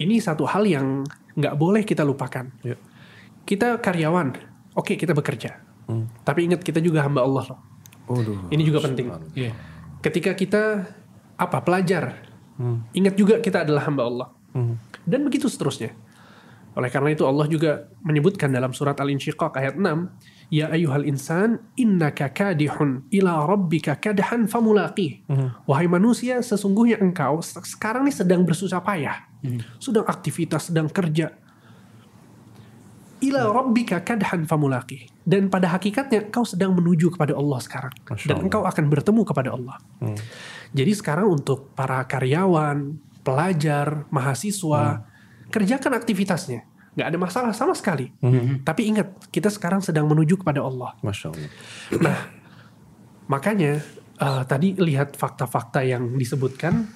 ini 0.00 0.16
satu 0.18 0.48
hal 0.48 0.64
yang 0.64 1.04
nggak 1.36 1.54
boleh 1.58 1.82
kita 1.84 2.00
lupakan. 2.06 2.48
Ya. 2.64 2.80
Kita 3.44 3.76
karyawan, 3.76 4.32
oke 4.72 4.96
kita 4.96 5.12
bekerja, 5.12 5.60
tapi 6.24 6.48
ingat 6.48 6.64
kita 6.64 6.80
juga 6.80 7.04
hamba 7.04 7.20
Allah 7.28 7.44
loh. 7.52 7.60
Ini 8.48 8.62
juga 8.64 8.80
penting. 8.84 9.12
Iya. 9.36 9.52
Ketika 10.00 10.32
kita 10.32 10.88
apa 11.36 11.58
pelajar, 11.60 12.24
ingat 12.96 13.20
juga 13.20 13.44
kita 13.44 13.68
adalah 13.68 13.84
hamba 13.84 14.02
Allah. 14.08 14.28
Dan 15.04 15.28
begitu 15.28 15.52
seterusnya. 15.52 15.92
Oleh 16.74 16.90
karena 16.90 17.14
itu 17.14 17.22
Allah 17.22 17.46
juga 17.46 17.86
menyebutkan 18.02 18.50
dalam 18.50 18.74
surat 18.74 18.98
Al-Insyiqaq 18.98 19.54
ayat 19.54 19.78
6, 19.78 20.10
Ya 20.50 20.68
ayuhal 20.70 21.06
insan, 21.06 21.62
innaka 21.74 22.28
kadihun 22.30 23.08
ila 23.10 23.46
rabbika 23.46 23.96
kadhan 23.96 24.44
famulaqih. 24.46 25.24
Wahai 25.64 25.86
manusia, 25.86 26.38
sesungguhnya 26.38 27.00
engkau 27.00 27.40
se- 27.40 27.62
sekarang 27.64 28.04
ini 28.04 28.12
sedang 28.12 28.42
bersusah 28.42 28.78
payah. 28.78 29.24
Sedang 29.78 30.04
aktivitas, 30.04 30.68
sedang 30.68 30.86
kerja. 30.86 31.32
Ila 33.24 33.48
rabbika 33.48 34.04
kadhan 34.04 34.44
famulaqih. 34.44 35.08
Dan 35.24 35.48
pada 35.48 35.72
hakikatnya 35.72 36.28
engkau 36.28 36.44
sedang 36.44 36.76
menuju 36.76 37.08
kepada 37.08 37.32
Allah 37.32 37.56
sekarang. 37.58 37.94
Dan 38.28 38.44
engkau 38.44 38.62
akan 38.68 38.84
bertemu 38.92 39.22
kepada 39.24 39.48
Allah. 39.56 39.80
Jadi 40.76 40.92
sekarang 40.92 41.32
untuk 41.32 41.72
para 41.72 42.04
karyawan, 42.04 42.92
pelajar, 43.24 44.04
mahasiswa, 44.12 45.08
kerjakan 45.54 45.94
aktivitasnya. 45.94 46.66
Nggak 46.98 47.06
ada 47.06 47.18
masalah 47.18 47.52
sama 47.54 47.78
sekali. 47.78 48.10
Tapi 48.66 48.82
ingat, 48.90 49.30
kita 49.30 49.50
sekarang 49.50 49.78
sedang 49.78 50.10
menuju 50.10 50.42
kepada 50.42 50.66
Allah. 50.66 50.98
Masya 50.98 51.30
Allah. 51.30 51.50
Nah, 52.02 52.18
makanya 53.30 53.78
eh, 54.18 54.42
tadi 54.50 54.74
lihat 54.74 55.14
fakta-fakta 55.14 55.86
yang 55.86 56.18
disebutkan 56.18 56.90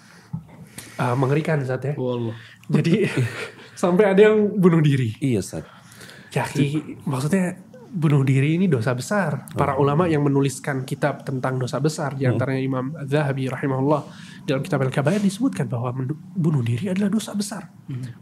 eh, 0.98 1.14
mengerikan 1.14 1.62
Zat 1.62 1.86
ya. 1.86 1.94
Wallah. 1.94 2.34
Jadi 2.66 3.06
sampai 3.82 4.10
ada 4.10 4.20
yang 4.26 4.58
bunuh 4.58 4.82
diri. 4.82 5.14
Iya, 5.22 5.38
Ustaz. 5.38 5.66
Ya, 6.34 6.44
maksudnya 7.08 7.56
bunuh 7.88 8.22
diri 8.22 8.60
ini 8.60 8.68
dosa 8.68 8.92
besar. 8.92 9.48
Para 9.56 9.80
ulama 9.80 10.04
yang 10.06 10.22
menuliskan 10.22 10.84
kitab 10.84 11.24
tentang 11.24 11.56
dosa 11.56 11.80
besar, 11.80 12.14
di 12.14 12.28
antaranya 12.28 12.62
Imam 12.62 12.92
Zahabi 13.08 13.48
rahimahullah 13.48 14.02
dalam 14.44 14.60
kitab 14.64 14.84
Al-Kabair 14.84 15.20
disebutkan 15.20 15.68
bahwa 15.68 15.92
bunuh 16.36 16.60
diri 16.60 16.92
adalah 16.92 17.08
dosa 17.08 17.32
besar, 17.32 17.68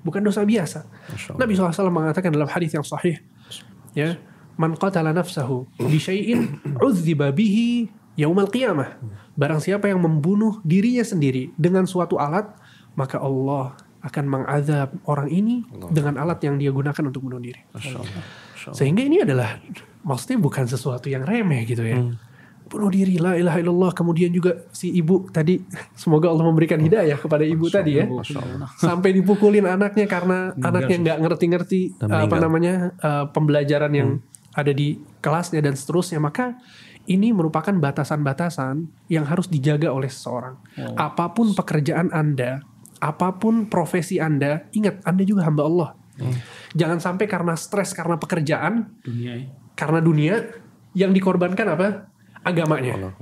bukan 0.02 0.22
dosa 0.22 0.46
biasa. 0.46 0.86
Nabi 1.34 1.52
SAW 1.54 1.90
mengatakan 1.90 2.30
dalam 2.30 2.48
hadis 2.50 2.74
yang 2.74 2.86
sahih, 2.86 3.18
ya, 3.92 4.18
man 4.56 4.74
qatala 4.74 5.12
nafsahu 5.12 5.68
bi 5.76 5.98
syai'in 6.00 6.58
udziba 6.80 7.30
bihi 7.30 7.90
yaumal 8.16 8.48
qiyamah. 8.48 8.98
Barang 9.36 9.60
siapa 9.60 9.92
yang 9.92 10.00
membunuh 10.00 10.64
dirinya 10.64 11.04
sendiri 11.04 11.52
dengan 11.60 11.84
suatu 11.84 12.16
alat, 12.16 12.48
maka 12.96 13.20
Allah 13.20 13.76
akan 14.06 14.24
mengazab 14.30 14.94
orang 15.04 15.28
ini 15.28 15.66
dengan 15.90 16.16
alat 16.16 16.38
yang 16.46 16.56
dia 16.56 16.70
gunakan 16.70 17.10
untuk 17.10 17.26
bunuh 17.26 17.42
diri. 17.42 17.58
Masya 17.74 17.98
Allah. 18.00 18.45
Sehingga 18.74 19.02
ini 19.04 19.22
adalah 19.22 19.60
maksudnya 20.02 20.38
bukan 20.38 20.64
sesuatu 20.66 21.06
yang 21.10 21.22
remeh 21.22 21.66
gitu 21.66 21.82
ya. 21.82 21.98
Hmm. 21.98 22.18
Bunuh 22.66 22.90
diri 22.90 23.22
la 23.22 23.38
ilaha 23.38 23.62
illallah 23.62 23.94
kemudian 23.94 24.34
juga 24.34 24.66
si 24.74 24.90
ibu 24.90 25.30
tadi 25.30 25.62
semoga 25.94 26.34
Allah 26.34 26.50
memberikan 26.50 26.82
hidayah 26.82 27.14
kepada 27.14 27.46
ibu 27.46 27.70
tadi 27.70 28.02
ya. 28.02 28.10
Sampai 28.82 29.14
dipukulin 29.14 29.70
anaknya 29.70 30.10
karena 30.10 30.50
anaknya 30.58 30.96
nggak 30.98 31.18
ngerti-ngerti 31.22 32.02
uh, 32.02 32.26
apa 32.26 32.36
namanya 32.42 32.90
uh, 32.98 33.30
pembelajaran 33.30 33.92
yang 33.94 34.10
Hmm. 34.18 34.24
ada 34.56 34.72
di 34.72 34.98
kelasnya 35.20 35.60
dan 35.60 35.76
seterusnya 35.76 36.16
maka 36.16 36.56
ini 37.06 37.30
merupakan 37.30 37.70
batasan-batasan 37.70 38.88
yang 39.06 39.22
harus 39.26 39.46
dijaga 39.46 39.94
oleh 39.94 40.10
seseorang. 40.10 40.58
Apa 40.98 41.30
pun 41.32 41.54
pekerjaan 41.54 42.10
Anda, 42.10 42.66
apa 42.98 43.36
pun 43.38 43.70
profesi 43.70 44.18
Anda, 44.18 44.66
ingat 44.74 45.06
Anda 45.06 45.22
juga 45.22 45.46
hamba 45.46 45.62
Allah. 45.66 45.88
Hmm. 46.16 46.36
Jangan 46.72 46.98
sampai 46.98 47.28
karena 47.28 47.52
stres 47.56 47.92
karena 47.92 48.16
pekerjaan 48.16 48.88
Dunia 49.04 49.32
ya. 49.36 49.46
karena 49.76 50.00
dunia 50.00 50.34
yang 50.96 51.12
dikorbankan 51.12 51.66
apa? 51.76 52.08
Agamanya. 52.40 53.12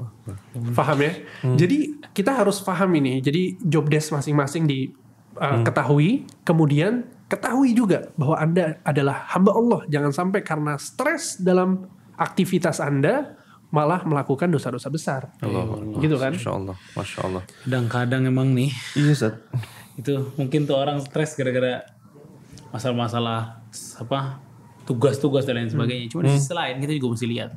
Paham 0.77 0.99
ya? 1.01 1.13
Jadi 1.57 1.99
kita 2.13 2.37
harus 2.39 2.61
paham 2.61 2.93
ini. 2.95 3.19
Jadi 3.19 3.57
job 3.59 3.89
desk 3.89 4.13
masing-masing 4.13 4.69
di 4.69 4.93
uh, 5.41 5.65
ketahui. 5.65 6.29
Kemudian 6.45 7.03
ketahui 7.27 7.73
juga 7.75 8.13
bahwa 8.15 8.37
anda 8.39 8.79
adalah 8.85 9.27
hamba 9.33 9.57
Allah. 9.57 9.81
Jangan 9.89 10.13
sampai 10.13 10.45
karena 10.45 10.77
stres 10.77 11.41
dalam 11.41 11.89
aktivitas 12.15 12.79
anda 12.79 13.35
malah 13.75 14.07
melakukan 14.07 14.47
dosa-dosa 14.53 14.87
besar. 14.87 15.35
Gitu 15.99 16.15
kan? 16.15 16.31
Masya 16.37 16.53
Allah. 16.55 16.77
Masya 16.95 17.19
Allah. 17.27 17.43
Kadang-kadang 17.67 18.23
emang 18.31 18.55
nih. 18.55 18.71
Iya, 18.95 19.11
Ustaz. 19.19 19.35
itu 19.95 20.31
mungkin 20.35 20.67
tuh 20.67 20.75
orang 20.75 20.99
stres 21.03 21.39
gara-gara 21.39 21.87
masalah-masalah 22.75 23.63
apa 23.97 24.43
tugas-tugas 24.83 25.47
dan 25.47 25.57
lain 25.57 25.71
sebagainya. 25.71 26.11
Cuma 26.11 26.27
di 26.27 26.35
sisi 26.35 26.51
lain 26.51 26.77
kita 26.77 26.93
juga 26.93 27.09
mesti 27.15 27.27
lihat 27.27 27.51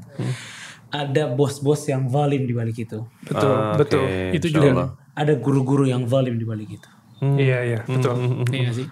ada 0.88 1.24
bos-bos 1.28 1.84
yang 1.84 2.08
zalim 2.08 2.46
di 2.46 2.54
balik 2.54 2.78
itu. 2.80 3.04
betul 3.22 3.52
Ah, 3.52 3.76
betul 3.76 4.00
oke. 4.00 4.32
itu 4.32 4.48
juga 4.48 4.68
Allah. 4.72 4.90
Ada 5.12 5.34
guru-guru 5.36 5.84
yang 5.84 6.06
zalim 6.06 6.38
di 6.38 6.46
balik 6.46 6.70
itu. 6.72 6.90
iya 7.36 7.66
iya 7.66 7.80
betul 7.84 8.14
Iya 8.48 8.60
nggak 8.64 8.76
sih? 8.76 8.88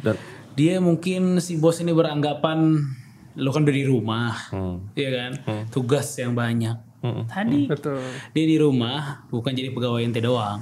Dan 0.00 0.16
Dia 0.50 0.80
mungkin 0.80 1.38
si 1.38 1.56
bos 1.56 1.78
ini 1.78 1.92
beranggapan 1.92 2.80
lo 3.38 3.54
kan 3.54 3.62
udah 3.62 3.72
di 3.72 3.86
rumah, 3.86 4.34
Hmm. 4.50 4.90
iya 4.92 5.10
kan? 5.14 5.32
Tugas 5.70 6.10
yang 6.16 6.34
banyak. 6.34 6.89
Tadi 7.00 7.64
betul 7.64 7.96
dia 8.36 8.44
di 8.44 8.60
rumah 8.60 9.24
bukan 9.32 9.56
jadi 9.56 9.72
pegawai 9.72 10.04
ente 10.04 10.20
doang. 10.20 10.60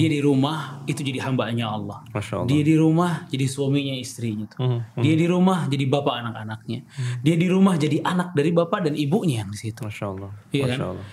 Dia 0.00 0.08
di 0.08 0.20
rumah 0.24 0.80
itu 0.88 1.04
jadi 1.04 1.20
hambanya 1.28 1.76
Allah. 1.76 2.00
Masya 2.08 2.40
Allah. 2.40 2.48
Dia 2.48 2.62
di 2.64 2.74
rumah 2.80 3.28
jadi 3.28 3.44
suaminya 3.44 3.94
istrinya 4.00 4.48
tuh. 4.48 4.80
Dia 4.96 5.14
di 5.14 5.26
rumah 5.28 5.68
jadi 5.68 5.84
bapak 5.84 6.14
anak-anaknya. 6.24 6.80
Dia 7.20 7.36
di 7.36 7.46
rumah 7.52 7.76
jadi 7.76 8.00
anak 8.00 8.32
dari 8.32 8.50
bapak 8.50 8.88
dan 8.88 8.96
ibunya 8.96 9.44
yang 9.44 9.52
di 9.52 9.58
situ. 9.60 9.84
Masya 9.84 10.04
Allah. 10.08 10.30
Iya 10.50 10.64
Masya 10.64 10.72
kan? 10.72 10.80
Allah. 10.88 11.06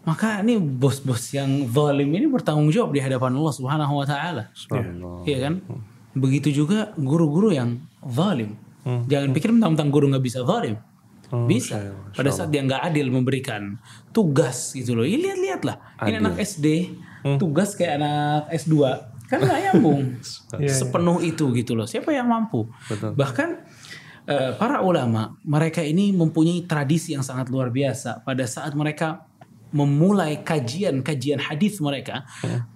Maka 0.00 0.40
ini 0.40 0.56
bos-bos 0.56 1.28
yang 1.36 1.68
zalim 1.68 2.08
ini 2.16 2.24
bertanggung 2.24 2.72
jawab 2.72 2.96
di 2.96 3.04
hadapan 3.04 3.36
Allah 3.36 3.52
Subhanahu 3.52 4.00
wa 4.00 4.06
taala. 4.08 4.48
Iya 5.28 5.38
kan? 5.44 5.54
Begitu 6.16 6.64
juga 6.64 6.96
guru-guru 6.96 7.52
yang 7.52 7.84
zalim. 8.08 8.56
Jangan 8.80 9.36
pikir 9.36 9.52
mentang-mentang 9.52 9.92
guru 9.92 10.08
nggak 10.08 10.24
bisa 10.24 10.40
zalim. 10.40 10.80
Bisa. 11.46 11.94
Pada 12.12 12.30
saat 12.34 12.50
dia 12.50 12.62
nggak 12.66 12.82
adil 12.90 13.10
memberikan 13.10 13.78
tugas 14.10 14.74
gitu 14.74 14.98
loh. 14.98 15.06
Ini 15.06 15.30
lihat-lihatlah. 15.30 15.76
Ini 16.06 16.18
anak 16.18 16.36
SD 16.42 16.66
tugas 17.36 17.76
kayak 17.76 18.00
anak 18.00 18.42
S2 18.54 18.74
kan 19.30 19.38
nggak 19.38 19.60
nyambung. 19.70 20.18
Sepenuh 20.80 21.22
itu 21.22 21.54
gitu 21.54 21.78
loh. 21.78 21.86
Siapa 21.86 22.10
yang 22.10 22.26
mampu? 22.26 22.66
Bahkan 22.90 23.48
eh, 24.26 24.52
para 24.58 24.82
ulama 24.82 25.38
mereka 25.46 25.86
ini 25.86 26.10
mempunyai 26.10 26.66
tradisi 26.66 27.14
yang 27.14 27.22
sangat 27.22 27.46
luar 27.46 27.70
biasa 27.70 28.26
pada 28.26 28.42
saat 28.50 28.74
mereka 28.74 29.30
memulai 29.70 30.42
kajian-kajian 30.42 31.38
hadis 31.38 31.78
mereka. 31.78 32.26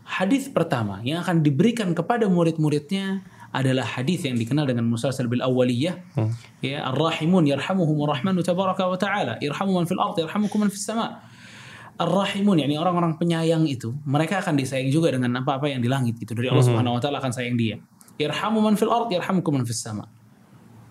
Hadis 0.07 0.47
pertama 0.47 1.03
yang 1.03 1.27
akan 1.27 1.43
diberikan 1.43 1.91
kepada 1.91 2.31
murid-muridnya 2.31 3.27
adalah 3.55 3.87
hadis 3.87 4.27
yang 4.27 4.35
dikenal 4.35 4.67
dengan 4.67 4.91
musalsal 4.91 5.31
bil 5.31 5.39
awwaliyah. 5.39 5.95
Ya, 6.59 6.83
ar-rahimun 6.91 7.47
yarhamuhumur 7.47 8.11
rahmanu 8.11 8.43
tabaraka 8.43 8.91
wa 8.91 8.99
ta'ala. 8.99 9.39
Irhamu 9.39 9.79
man 9.79 9.87
fil 9.87 10.03
ardi 10.03 10.27
yarhamukum 10.27 10.67
man 10.67 10.71
fis 10.75 10.83
sama. 10.83 11.23
Ar-rahimun 11.95 12.59
yakni 12.59 12.75
orang-orang 12.75 13.15
penyayang 13.15 13.71
itu, 13.71 13.95
mereka 14.03 14.43
akan 14.43 14.59
disayang 14.59 14.91
juga 14.91 15.15
dengan 15.15 15.39
apa-apa 15.39 15.71
yang 15.71 15.79
di 15.79 15.87
langit 15.87 16.19
gitu. 16.19 16.35
Dari 16.35 16.51
Allah 16.51 16.67
Subhanahu 16.67 16.99
wa 16.99 17.01
taala 17.01 17.23
akan 17.23 17.31
sayang 17.31 17.55
dia. 17.55 17.79
Irhamu 18.19 18.59
man 18.59 18.75
fil 18.75 18.91
ardi 18.91 19.15
yarhamukum 19.15 19.63
man 19.63 19.63
fis 19.63 19.79
sama. 19.79 20.11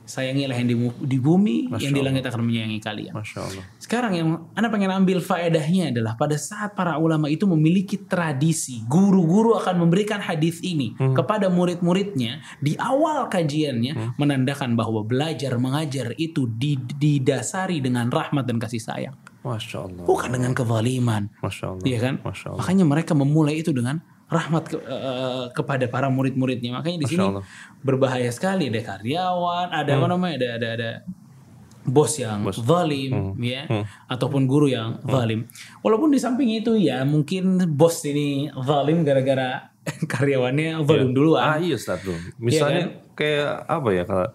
Sayangilah 0.04 0.56
yang 0.56 0.68
di, 0.68 0.76
di 1.08 1.18
bumi, 1.18 1.72
yang 1.80 1.94
di 1.94 2.02
langit 2.04 2.28
akan 2.28 2.44
menyayangi 2.44 2.80
kalian. 2.80 3.14
Masya 3.16 3.40
Allah. 3.40 3.64
Sekarang 3.80 4.12
yang 4.12 4.28
Anda 4.52 4.68
pengen 4.68 4.92
ambil 4.92 5.20
faedahnya 5.20 5.96
adalah 5.96 6.14
pada 6.14 6.36
saat 6.36 6.76
para 6.76 6.96
ulama 6.96 7.28
itu 7.28 7.48
memiliki 7.48 7.96
tradisi, 7.96 8.84
guru-guru 8.84 9.56
akan 9.56 9.80
memberikan 9.80 10.20
hadis 10.20 10.60
ini 10.60 10.92
kepada 11.16 11.48
murid-muridnya 11.48 12.44
di 12.60 12.76
awal 12.76 13.28
kajiannya 13.28 14.20
menandakan 14.20 14.76
bahwa 14.76 15.04
belajar 15.04 15.56
mengajar 15.56 16.12
itu 16.16 16.52
di- 16.52 16.76
didasari 16.78 17.80
dengan 17.80 18.12
rahmat 18.12 18.44
dan 18.44 18.60
kasih 18.60 18.84
sayang, 18.84 19.16
Masya 19.42 19.78
Allah. 19.88 20.04
bukan 20.04 20.30
dengan 20.30 20.52
kezaliman. 20.52 21.32
Masya 21.40 21.66
Allah. 21.72 21.86
Iya 21.86 21.98
kan? 22.00 22.14
Masya 22.20 22.46
Allah. 22.52 22.60
Makanya 22.60 22.86
mereka 22.86 23.12
memulai 23.16 23.60
itu 23.60 23.72
dengan 23.72 24.04
rahmat 24.34 24.64
ke- 24.68 24.82
eh, 24.82 25.46
kepada 25.52 25.86
para 25.86 26.08
murid-muridnya. 26.08 26.74
Makanya 26.76 26.98
di 26.98 27.08
sini 27.08 27.22
berbahaya 27.80 28.30
sekali. 28.30 28.68
Ada 28.68 28.82
karyawan, 28.84 29.68
ada 29.70 29.92
apa 29.94 30.08
namanya? 30.08 30.36
Ada 30.36 30.50
ada 30.52 30.68
ada 30.74 30.92
bos 31.84 32.16
yang 32.16 32.42
zalim 32.58 33.12
ya. 33.38 33.68
Ataupun 34.08 34.44
guru 34.44 34.68
yang 34.68 34.98
zalim. 35.06 35.46
Walaupun 35.80 36.10
di 36.10 36.18
samping 36.18 36.50
itu 36.54 36.74
ya 36.74 37.04
mungkin 37.04 37.44
bos 37.70 38.02
ini 38.04 38.28
zalim 38.58 39.04
gara-gara 39.04 39.70
karyawannya 40.12 40.82
zalim 40.84 41.12
duluan. 41.12 41.44
Ah 41.44 41.58
iya 41.58 41.76
Ustaz 41.76 42.02
tuh. 42.02 42.16
Misalnya 42.38 42.84
kayak 43.14 43.68
apa 43.68 43.90
ya 43.92 44.04
kalau 44.04 44.28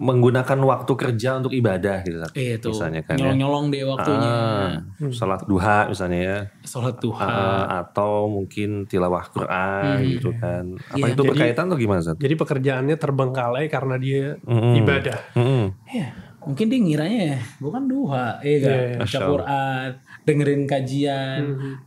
menggunakan 0.00 0.58
waktu 0.64 0.92
kerja 0.96 1.36
untuk 1.36 1.52
ibadah 1.52 2.00
gitu 2.08 2.24
Ustaz. 2.24 2.32
Eh, 2.32 2.56
itu 2.56 2.72
misalnya 2.72 3.04
kan 3.04 3.20
ya. 3.20 3.28
nyolong-nyolong 3.28 3.64
deh 3.68 3.82
waktunya. 3.84 4.34
Ah, 4.40 4.68
sholat 5.12 5.44
duha 5.44 5.92
misalnya 5.92 6.18
ya 6.24 6.38
Sholat 6.64 6.96
duha. 7.04 7.28
Ah, 7.28 7.64
atau 7.84 8.32
mungkin 8.32 8.88
tilawah 8.88 9.28
Quran 9.28 9.96
gitu 10.16 10.32
kan 10.40 10.64
apa 10.88 10.96
Iya, 10.96 11.12
itu 11.12 11.22
berkaitan 11.22 11.68
atau 11.68 11.76
gimana 11.76 12.00
Ustaz? 12.00 12.16
Jadi 12.16 12.34
pekerjaannya 12.34 12.96
terbengkalai 12.96 13.68
karena 13.68 14.00
dia 14.00 14.40
Mm-mm. 14.48 14.80
ibadah. 14.80 15.18
Mm-mm. 15.36 15.64
Ya, 15.92 16.08
mungkin 16.40 16.66
dia 16.72 16.80
ngiranya 16.80 17.20
ya, 17.36 17.38
bukan 17.60 17.82
duha, 17.84 18.40
iya 18.40 18.58
kan? 18.64 18.72
Iya, 18.72 18.80
iya. 18.88 18.98
Baca 19.04 19.18
Quran, 19.28 19.88
dengerin 20.24 20.68
kajian, 20.68 21.42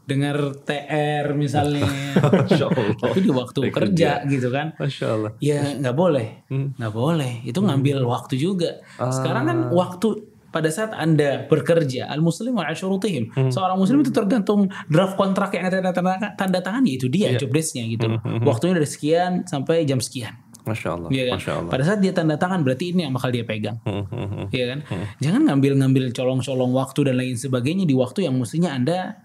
denger 0.05 0.65
TR 0.65 1.33
misalnya. 1.33 1.85
Masya 2.17 2.65
Allah. 2.69 2.95
Tapi 2.97 3.19
di 3.21 3.31
waktu 3.31 3.59
Baik 3.67 3.73
kerja 3.73 4.21
gitu 4.25 4.47
kan. 4.49 4.73
Masya 4.77 5.05
Allah 5.09 5.31
Ya 5.39 5.75
nggak 5.77 5.95
boleh, 5.95 6.27
Hmm. 6.49 6.73
nggak 6.77 6.93
boleh. 6.93 7.33
Itu 7.45 7.61
ngambil 7.61 8.03
waktu 8.05 8.35
juga. 8.37 8.81
Sekarang 8.97 9.45
kan 9.47 9.57
Ah. 9.67 9.71
waktu 9.71 10.33
pada 10.53 10.69
saat 10.69 10.93
anda 10.93 11.49
bekerja, 11.49 12.05
al 12.05 12.21
muslim 12.21 12.53
wa. 12.53 12.69
Hmm. 12.69 13.49
Seorang 13.49 13.73
muslim 13.73 14.05
itu 14.05 14.13
tergantung 14.13 14.69
draft 14.85 15.17
kontrak 15.17 15.49
yang 15.57 15.65
ada 15.65 15.81
tanda, 15.89 16.37
tanda, 16.37 16.59
tangan, 16.61 16.85
ya 16.85 16.93
itu 16.93 17.09
dia 17.09 17.33
job 17.33 17.49
desk-nya 17.49 17.89
gitu. 17.89 18.05
Hmm. 18.05 18.45
Waktunya 18.45 18.77
dari 18.77 18.85
sekian 18.85 19.49
sampai 19.49 19.81
jam 19.89 19.97
sekian. 19.97 20.42
Masya 20.63 20.87
Allah 20.95 21.09
Iya 21.11 21.23
kan? 21.27 21.35
Masya 21.39 21.51
Allah 21.59 21.71
Pada 21.75 21.83
saat 21.83 21.99
dia 21.99 22.13
tanda 22.15 22.35
tangan 22.39 22.63
berarti 22.63 22.95
ini 22.95 23.03
yang 23.03 23.13
bakal 23.13 23.29
dia 23.35 23.43
pegang. 23.43 23.77
Hmm, 23.83 24.07
hmm, 24.07 24.27
hmm. 24.31 24.45
Iya 24.55 24.65
kan? 24.71 24.79
Jangan 25.19 25.41
ngambil-ngambil 25.51 26.15
colong-colong 26.15 26.71
waktu 26.71 26.99
dan 27.11 27.15
lain 27.19 27.35
sebagainya 27.35 27.83
di 27.83 27.95
waktu 27.95 28.25
yang 28.27 28.35
mestinya 28.39 28.71
Anda 28.71 29.19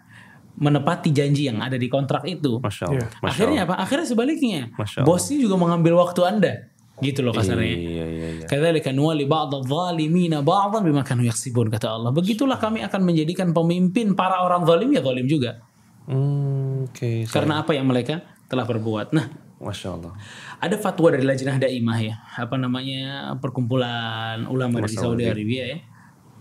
menepati 0.58 1.14
janji 1.14 1.46
yang 1.46 1.62
ada 1.62 1.78
di 1.78 1.86
kontrak 1.86 2.26
itu. 2.26 2.58
Masya 2.58 2.84
Allah 2.90 3.06
Masya 3.22 3.30
Akhirnya 3.30 3.60
Allah. 3.62 3.78
apa? 3.78 3.84
Akhirnya 3.86 4.06
sebaliknya. 4.10 4.60
Masya 4.74 4.98
Allah. 5.02 5.06
Bosnya 5.06 5.38
juga 5.38 5.54
mengambil 5.54 5.94
waktu 6.02 6.20
Anda. 6.26 6.52
Gitu 6.98 7.22
loh 7.22 7.30
kasarnya. 7.30 7.78
Iya 7.78 8.06
iya 8.10 8.26
iya 8.42 8.46
Kadzalika 8.50 8.90
nuwali 8.90 9.22
ba'dadh 9.22 9.62
dhalimina 9.70 10.42
ba'dhan 10.42 10.82
bima 10.82 11.06
kanu 11.06 11.22
yaksibun 11.22 11.70
kata 11.70 11.94
Allah. 11.94 12.10
Begitulah 12.10 12.58
kami 12.58 12.82
akan 12.82 13.00
menjadikan 13.06 13.54
pemimpin 13.54 14.18
para 14.18 14.42
orang 14.42 14.66
zalim 14.66 14.90
ya 14.90 14.98
zalim 14.98 15.30
juga. 15.30 15.62
Hmm, 16.10 16.90
Oke 16.90 17.22
Karena 17.30 17.62
apa 17.62 17.78
yang 17.78 17.86
mereka 17.86 18.26
telah 18.50 18.66
berbuat. 18.66 19.14
Nah, 19.14 19.30
Masya 19.58 19.88
Allah 19.98 20.14
ada 20.62 20.76
fatwa 20.78 21.10
dari 21.10 21.26
Lajnah 21.26 21.58
Daimah 21.58 21.98
ya, 21.98 22.16
apa 22.38 22.54
namanya 22.54 23.34
perkumpulan 23.42 24.46
ulama 24.46 24.82
dari 24.82 24.94
Saudi 24.94 25.26
Arabia 25.26 25.74
ya, 25.74 25.78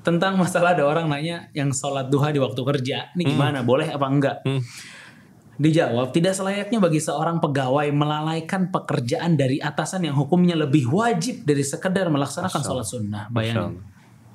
tentang 0.05 0.37
masalah 0.37 0.77
ada 0.77 0.85
orang 0.85 1.09
nanya 1.09 1.49
yang 1.57 1.73
sholat 1.73 2.07
duha 2.13 2.29
di 2.29 2.37
waktu 2.37 2.61
kerja, 2.61 3.11
ini 3.17 3.33
gimana, 3.33 3.65
boleh 3.65 3.89
apa 3.89 4.05
enggak? 4.05 4.37
Dijawab, 5.57 6.13
tidak 6.13 6.37
selayaknya 6.37 6.77
bagi 6.77 7.01
seorang 7.01 7.41
pegawai 7.41 7.89
melalaikan 7.89 8.69
pekerjaan 8.69 9.33
dari 9.33 9.57
atasan 9.57 10.05
yang 10.05 10.13
hukumnya 10.13 10.53
lebih 10.53 10.85
wajib 10.93 11.41
dari 11.49 11.65
sekedar 11.65 12.13
melaksanakan 12.13 12.61
sholat 12.61 12.85
sunnah. 12.85 13.25
Masya 13.27 13.33
Bayangin. 13.33 13.81
Allah 13.81 13.85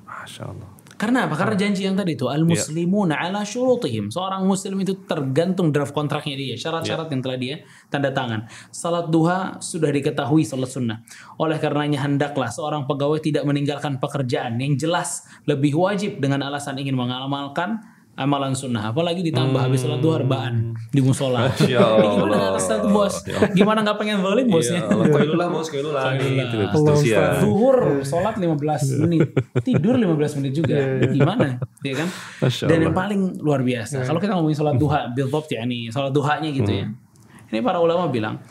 Masya 0.03 0.43
Allah 0.51 0.69
Karena 0.97 1.25
apa? 1.25 1.35
Karena 1.35 1.55
janji 1.57 1.85
yang 1.85 1.97
tadi 1.97 2.13
itu 2.13 2.29
al 2.29 2.45
muslimuna 2.45 3.17
ala 3.17 3.41
syurutihim. 3.41 4.13
Seorang 4.13 4.45
muslim 4.45 4.77
itu 4.81 5.03
tergantung 5.05 5.73
draft 5.73 5.93
kontraknya 5.93 6.35
dia, 6.37 6.55
syarat-syarat 6.57 7.09
yang 7.09 7.21
telah 7.21 7.37
dia 7.37 7.55
tanda 7.89 8.13
tangan. 8.13 8.45
Salat 8.69 9.09
duha 9.09 9.57
sudah 9.57 9.89
diketahui 9.89 10.45
salat 10.45 10.69
sunnah. 10.69 11.01
Oleh 11.41 11.57
karenanya 11.57 12.05
hendaklah 12.05 12.49
seorang 12.49 12.85
pegawai 12.85 13.19
tidak 13.21 13.43
meninggalkan 13.45 13.97
pekerjaan 13.97 14.57
yang 14.61 14.77
jelas 14.77 15.25
lebih 15.49 15.77
wajib 15.77 16.21
dengan 16.21 16.45
alasan 16.45 16.77
ingin 16.77 16.97
mengamalkan 16.97 17.92
amalan 18.13 18.53
sunnah. 18.53 18.93
Apalagi 18.93 19.25
ditambah 19.25 19.57
habis 19.57 19.81
salat 19.81 19.97
duha 19.97 20.21
rebaan 20.21 20.77
di 20.93 21.01
musola. 21.01 21.49
Ini 21.57 21.73
gimana 21.73 22.53
Allah. 22.53 22.53
Ya 22.53 22.57
Ustaz 22.61 22.83
bos? 22.85 23.15
Gimana 23.57 23.81
nggak 23.81 23.97
pengen 23.97 24.21
zalim 24.21 24.47
bosnya? 24.53 24.81
Koilullah 24.85 25.47
bos 25.49 25.67
Koilullah 25.73 26.13
gitu 26.21 26.57
Allah 26.61 26.69
seterusnya. 26.69 27.17
Ustaz. 27.17 27.41
Zuhur 27.41 27.77
sholat 28.05 28.35
15 28.37 29.01
menit, 29.01 29.27
tidur 29.65 29.95
15 29.97 30.37
menit 30.41 30.53
juga. 30.53 30.77
Gimana? 31.09 31.57
Ya 31.81 31.93
kan? 31.97 32.07
Dan 32.69 32.77
yang 32.89 32.95
paling 32.95 33.41
luar 33.41 33.65
biasa, 33.65 34.05
kalau 34.05 34.21
kita 34.21 34.37
ngomongin 34.37 34.57
sholat 34.57 34.75
duha, 34.77 35.09
bilbob 35.11 35.45
ya 35.49 35.65
nih, 35.65 35.89
sholat 35.89 36.13
duhanya 36.13 36.49
gitu 36.53 36.69
ya. 36.69 36.85
Ini 37.49 37.61
para 37.61 37.77
ulama 37.81 38.09
bilang, 38.09 38.41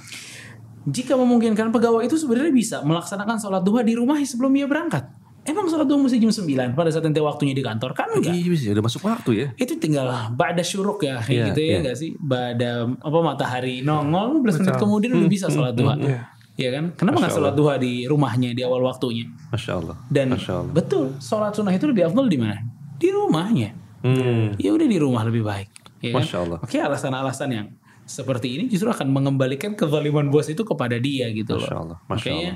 jika 0.86 1.14
memungkinkan 1.14 1.70
pegawai 1.70 2.02
itu 2.06 2.18
sebenarnya 2.18 2.50
bisa 2.50 2.76
melaksanakan 2.82 3.38
sholat 3.38 3.62
duha 3.62 3.86
di 3.86 3.94
rumah 3.94 4.18
sebelum 4.22 4.50
ia 4.58 4.66
berangkat. 4.66 5.21
Emang 5.42 5.66
sholat 5.66 5.90
duha 5.90 5.98
mesti 5.98 6.22
jam 6.22 6.30
9 6.30 6.78
pada 6.78 6.86
saat 6.94 7.02
nanti 7.02 7.18
waktunya 7.18 7.50
di 7.50 7.66
kantor? 7.66 7.98
Kan 7.98 8.14
enggak. 8.14 8.30
Iya 8.30 8.46
bisa 8.46 8.70
udah 8.78 8.84
masuk 8.86 9.02
waktu 9.02 9.30
ya 9.34 9.46
Itu 9.58 9.74
tinggal 9.74 10.06
ba'da 10.38 10.62
syuruk 10.62 11.02
ya, 11.02 11.18
kayak 11.18 11.34
Iya, 11.34 11.44
gitu 11.50 11.60
ya 11.60 11.66
iya. 11.66 11.78
enggak 11.82 11.96
sih? 11.98 12.10
Ba'da 12.14 12.70
apa 12.86 13.18
matahari 13.26 13.82
nongol 13.82 14.38
15 14.38 14.62
menit 14.62 14.76
kemudian 14.78 15.10
udah 15.18 15.30
bisa 15.30 15.46
sholat 15.50 15.74
duha. 15.74 15.98
Iya 16.54 16.68
kan? 16.78 16.84
Kenapa 16.94 17.26
nggak 17.26 17.34
sholat 17.34 17.54
duha 17.58 17.74
di 17.80 18.06
rumahnya 18.06 18.54
di 18.54 18.62
awal 18.62 18.86
waktunya? 18.86 19.26
Masya 19.50 19.72
Allah 19.82 19.96
Dan 20.06 20.36
Masya 20.36 20.52
Allah 20.62 20.72
betul, 20.72 21.16
sholat 21.18 21.52
sunnah 21.58 21.74
itu 21.74 21.90
lebih 21.90 22.06
afdal 22.06 22.30
di 22.30 22.38
mana? 22.38 22.62
Di 23.00 23.08
rumahnya. 23.10 23.74
Hmm. 24.06 24.54
Ya 24.62 24.70
udah 24.70 24.86
di 24.86 24.98
rumah 25.02 25.26
lebih 25.26 25.42
baik. 25.42 25.68
Ya 26.04 26.14
kan? 26.14 26.22
Masya 26.22 26.36
Allah. 26.38 26.58
Oke, 26.62 26.78
alasan-alasan 26.78 27.48
yang 27.50 27.66
seperti 28.06 28.58
ini 28.58 28.64
justru 28.70 28.90
akan 28.90 29.10
mengembalikan 29.10 29.74
kezaliman 29.74 30.28
bos 30.28 30.46
itu 30.50 30.62
kepada 30.62 30.98
dia 31.02 31.30
gitu 31.34 31.58
loh. 31.58 31.66
Masya 31.66 31.76
Allah, 31.78 31.98
Masya 32.06 32.30
Makanya 32.30 32.52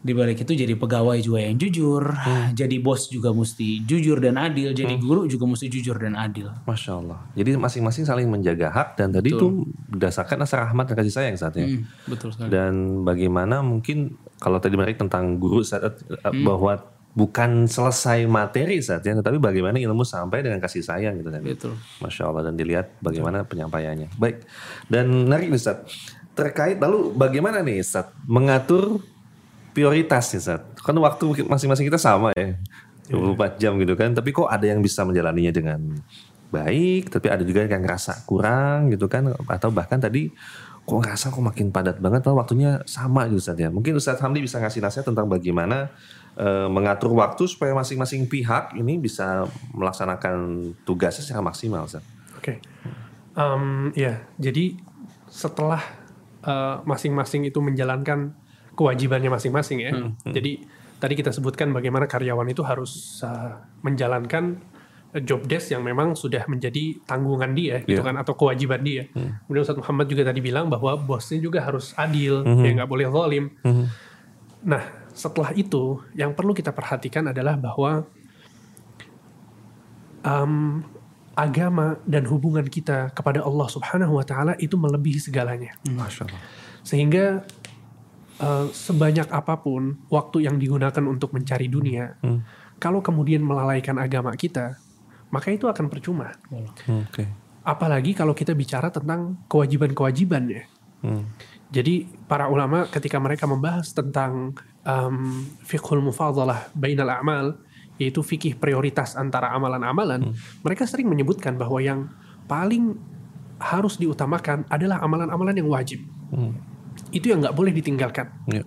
di 0.00 0.16
balik 0.16 0.40
itu 0.40 0.56
jadi 0.56 0.72
pegawai 0.74 1.20
juga 1.20 1.44
yang 1.44 1.60
jujur, 1.60 2.08
Hmm. 2.08 2.56
jadi 2.56 2.80
bos 2.80 3.06
juga 3.06 3.30
mesti 3.30 3.84
jujur 3.84 4.16
dan 4.16 4.40
adil, 4.40 4.72
jadi 4.72 4.96
guru 4.96 5.28
juga 5.28 5.44
mesti 5.44 5.68
jujur 5.68 5.92
dan 5.94 6.16
adil. 6.16 6.48
Masya 6.64 6.92
Allah. 6.96 7.20
Jadi 7.36 7.60
masing-masing 7.60 8.08
saling 8.08 8.24
menjaga 8.24 8.72
hak 8.72 8.96
dan 8.96 9.12
tadi 9.12 9.28
itu 9.30 9.68
berdasarkan 9.92 10.40
rasa 10.40 10.64
rahmat 10.64 10.88
dan 10.88 10.96
kasih 10.96 11.12
sayang 11.12 11.36
saatnya. 11.36 11.68
Hmm, 11.68 11.84
betul 12.08 12.32
sekali. 12.32 12.48
Dan 12.48 13.04
bagaimana 13.04 13.60
mungkin 13.60 14.16
kalau 14.40 14.56
tadi 14.56 14.80
menarik 14.80 14.96
tentang 14.96 15.36
guru 15.36 15.60
saat 15.60 16.00
Hmm. 16.00 16.48
bahwa 16.48 16.80
bukan 17.10 17.68
selesai 17.68 18.24
materi 18.24 18.80
saatnya, 18.80 19.20
tetapi 19.20 19.36
bagaimana 19.36 19.76
ilmu 19.76 20.00
sampai 20.00 20.40
dengan 20.40 20.64
kasih 20.64 20.80
sayang 20.80 21.20
gitu 21.20 21.28
kan. 21.28 21.42
Betul. 21.44 21.74
Masya 22.00 22.22
Allah 22.24 22.48
dan 22.48 22.56
dilihat 22.56 22.96
bagaimana 23.04 23.44
penyampaiannya. 23.44 24.16
Baik. 24.16 24.48
Dan 24.88 25.28
menarik 25.28 25.52
Ustaz. 25.52 25.84
Terkait 26.30 26.80
lalu 26.80 27.12
bagaimana 27.12 27.60
nih 27.60 27.84
Ustaz 27.84 28.08
mengatur 28.24 29.02
prioritas 29.72 30.34
nih 30.34 30.40
Ustaz. 30.42 30.60
Kan 30.80 30.96
waktu 30.98 31.46
masing-masing 31.46 31.86
kita 31.86 32.00
sama 32.00 32.34
ya. 32.34 32.56
24 33.10 33.58
jam 33.58 33.74
gitu 33.78 33.94
kan. 33.98 34.14
Tapi 34.14 34.30
kok 34.30 34.46
ada 34.46 34.62
yang 34.62 34.78
bisa 34.78 35.02
menjalaninya 35.02 35.50
dengan 35.50 35.80
baik, 36.50 37.10
tapi 37.10 37.26
ada 37.30 37.42
juga 37.42 37.66
yang 37.66 37.82
ngerasa 37.82 38.26
kurang 38.26 38.90
gitu 38.94 39.10
kan. 39.10 39.34
Atau 39.50 39.74
bahkan 39.74 39.98
tadi 39.98 40.30
kok 40.86 40.98
ngerasa 40.98 41.30
kok 41.30 41.44
makin 41.44 41.70
padat 41.70 42.02
banget 42.02 42.26
atau 42.26 42.34
waktunya 42.38 42.82
sama 42.86 43.26
gitu 43.30 43.38
Ustaz 43.42 43.58
ya. 43.58 43.70
Mungkin 43.70 43.98
Ustaz 43.98 44.18
Hamdi 44.22 44.42
bisa 44.42 44.58
ngasih 44.58 44.82
nasihat 44.82 45.06
tentang 45.06 45.30
bagaimana 45.30 45.90
eh, 46.34 46.68
mengatur 46.70 47.14
waktu 47.14 47.46
supaya 47.46 47.74
masing-masing 47.74 48.26
pihak 48.26 48.74
ini 48.74 48.98
bisa 48.98 49.46
melaksanakan 49.74 50.70
tugasnya 50.82 51.22
secara 51.22 51.42
maksimal 51.46 51.86
Ustaz. 51.86 52.02
Oke. 52.38 52.58
Em, 53.38 53.94
ya, 53.94 54.26
jadi 54.38 54.74
setelah 55.30 55.82
eh, 56.42 56.76
masing-masing 56.82 57.46
itu 57.46 57.62
menjalankan 57.62 58.39
kewajibannya 58.80 59.28
masing-masing 59.28 59.78
ya. 59.84 59.92
Jadi 60.24 60.64
tadi 60.96 61.12
kita 61.12 61.28
sebutkan 61.30 61.68
bagaimana 61.70 62.08
karyawan 62.08 62.48
itu 62.48 62.64
harus 62.64 63.20
eh, 63.20 63.52
menjalankan 63.84 64.56
eh, 65.12 65.20
job 65.20 65.44
desk 65.44 65.72
yang 65.72 65.84
memang 65.84 66.16
sudah 66.16 66.48
menjadi 66.48 66.96
tanggungan 67.04 67.52
dia 67.52 67.84
gitu 67.84 68.00
Iya. 68.00 68.08
kan 68.08 68.16
atau 68.16 68.32
kewajiban 68.32 68.80
dia. 68.80 69.04
Kemudian 69.44 69.62
Ustaz 69.64 69.76
Muhammad 69.76 70.08
juga 70.08 70.24
tadi 70.24 70.40
bilang 70.40 70.72
bahwa 70.72 70.96
bosnya 70.96 71.36
juga 71.36 71.60
harus 71.60 71.92
adil, 71.96 72.40
ya 72.64 72.70
nggak 72.80 72.88
boleh 72.88 73.06
zalim. 73.12 73.44
Nah, 74.60 74.82
setelah 75.12 75.52
itu 75.52 76.00
yang 76.12 76.32
perlu 76.36 76.52
kita 76.52 76.72
perhatikan 76.72 77.28
adalah 77.32 77.56
bahwa 77.56 78.04
um, 80.20 80.84
agama 81.32 81.96
dan 82.04 82.28
hubungan 82.28 82.66
kita 82.68 83.08
kepada 83.16 83.40
Allah 83.40 83.68
Subhanahu 83.72 84.20
wa 84.20 84.24
taala 84.26 84.52
itu 84.60 84.76
melebihi 84.76 85.16
segalanya. 85.16 85.72
Masya 85.88 86.28
Allah. 86.28 86.42
Sehingga 86.84 87.24
uh, 88.40 88.66
sebanyak 88.72 89.28
apa 89.30 89.60
pun 89.60 90.00
waktu 90.08 90.48
yang 90.48 90.56
digunakan 90.56 91.04
untuk 91.06 91.36
mencari 91.36 91.68
dunia, 91.68 92.16
kalau 92.80 93.04
kemudian 93.04 93.44
melalaikan 93.44 94.00
agama 94.00 94.32
kita, 94.34 94.80
maka 95.30 95.52
itu 95.52 95.68
akan 95.68 95.86
percuma. 95.92 96.34
Oke. 96.88 97.28
Apalagi 97.60 98.16
kalau 98.16 98.32
kita 98.32 98.56
bicara 98.56 98.88
tentang 98.88 99.36
kewajiban-kewajiban 99.46 100.44
ya. 100.48 100.64
Hmm. 101.04 101.28
Jadi 101.70 102.08
para 102.26 102.50
ulama 102.50 102.90
ketika 102.90 103.20
mereka 103.22 103.46
membahas 103.46 103.94
tentang 103.94 104.58
um, 104.82 105.46
fiqhul 105.62 106.02
mufadalah 106.02 106.66
bainal 106.74 107.12
a'mal 107.12 107.54
yaitu 108.00 108.24
fikih 108.24 108.56
prioritas 108.56 109.12
antara 109.12 109.52
amalan-amalan, 109.52 110.32
mereka 110.64 110.88
sering 110.88 111.06
menyebutkan 111.06 111.60
bahwa 111.60 111.78
yang 111.84 112.08
paling 112.48 112.96
harus 113.60 114.00
diutamakan 114.00 114.64
adalah 114.72 115.04
amalan-amalan 115.04 115.52
yang 115.52 115.68
wajib. 115.68 116.00
Hmm. 116.32 116.56
Itu 117.10 117.30
yang 117.32 117.42
nggak 117.42 117.56
boleh 117.56 117.72
ditinggalkan. 117.74 118.30
Ya. 118.50 118.62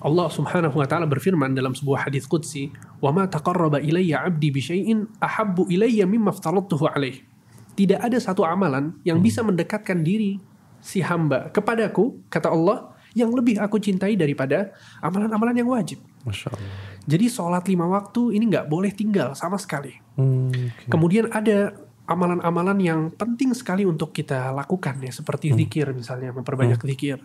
Allah 0.00 0.32
Subhanahu 0.32 0.80
wa 0.80 0.86
taala 0.88 1.04
berfirman 1.04 1.52
dalam 1.52 1.76
sebuah 1.76 2.08
hadis 2.08 2.24
qudsi, 2.24 2.72
"Wa 3.04 3.12
ma 3.12 3.28
taqarraba 3.28 3.84
ilayya 3.84 4.24
'abdi 4.24 4.48
bi 4.48 4.60
syai'in 4.64 5.04
ahabbu 5.20 5.68
ilayya 5.68 6.08
mimma 6.08 6.32
aftaradtuhu 6.32 6.88
'alaih." 6.88 7.20
Tidak 7.76 8.00
ada 8.00 8.16
satu 8.16 8.44
amalan 8.44 8.96
yang 9.04 9.20
bisa 9.20 9.44
mendekatkan 9.44 10.00
diri 10.00 10.40
si 10.80 11.04
hamba 11.04 11.52
kepadaku, 11.52 12.16
kata 12.32 12.48
Allah, 12.48 12.96
yang 13.12 13.32
lebih 13.34 13.60
aku 13.60 13.76
cintai 13.76 14.16
daripada 14.16 14.72
amalan-amalan 15.04 15.60
yang 15.60 15.68
wajib. 15.68 16.00
Masya 16.24 16.48
Allah. 16.52 16.72
Jadi 17.04 17.26
sholat 17.28 17.64
lima 17.68 17.88
waktu 17.88 18.36
ini 18.36 18.44
nggak 18.52 18.68
boleh 18.68 18.92
tinggal 18.92 19.32
sama 19.36 19.56
sekali. 19.56 19.96
Hmm, 20.16 20.72
Kemudian 20.88 21.28
ada 21.32 21.72
amalan-amalan 22.10 22.78
yang 22.82 23.00
penting 23.14 23.54
sekali 23.54 23.86
untuk 23.86 24.10
kita 24.10 24.50
lakukan 24.50 24.98
ya, 24.98 25.14
seperti 25.14 25.54
zikir 25.54 25.94
misalnya, 25.94 26.34
memperbanyak 26.34 26.82
zikir. 26.82 27.22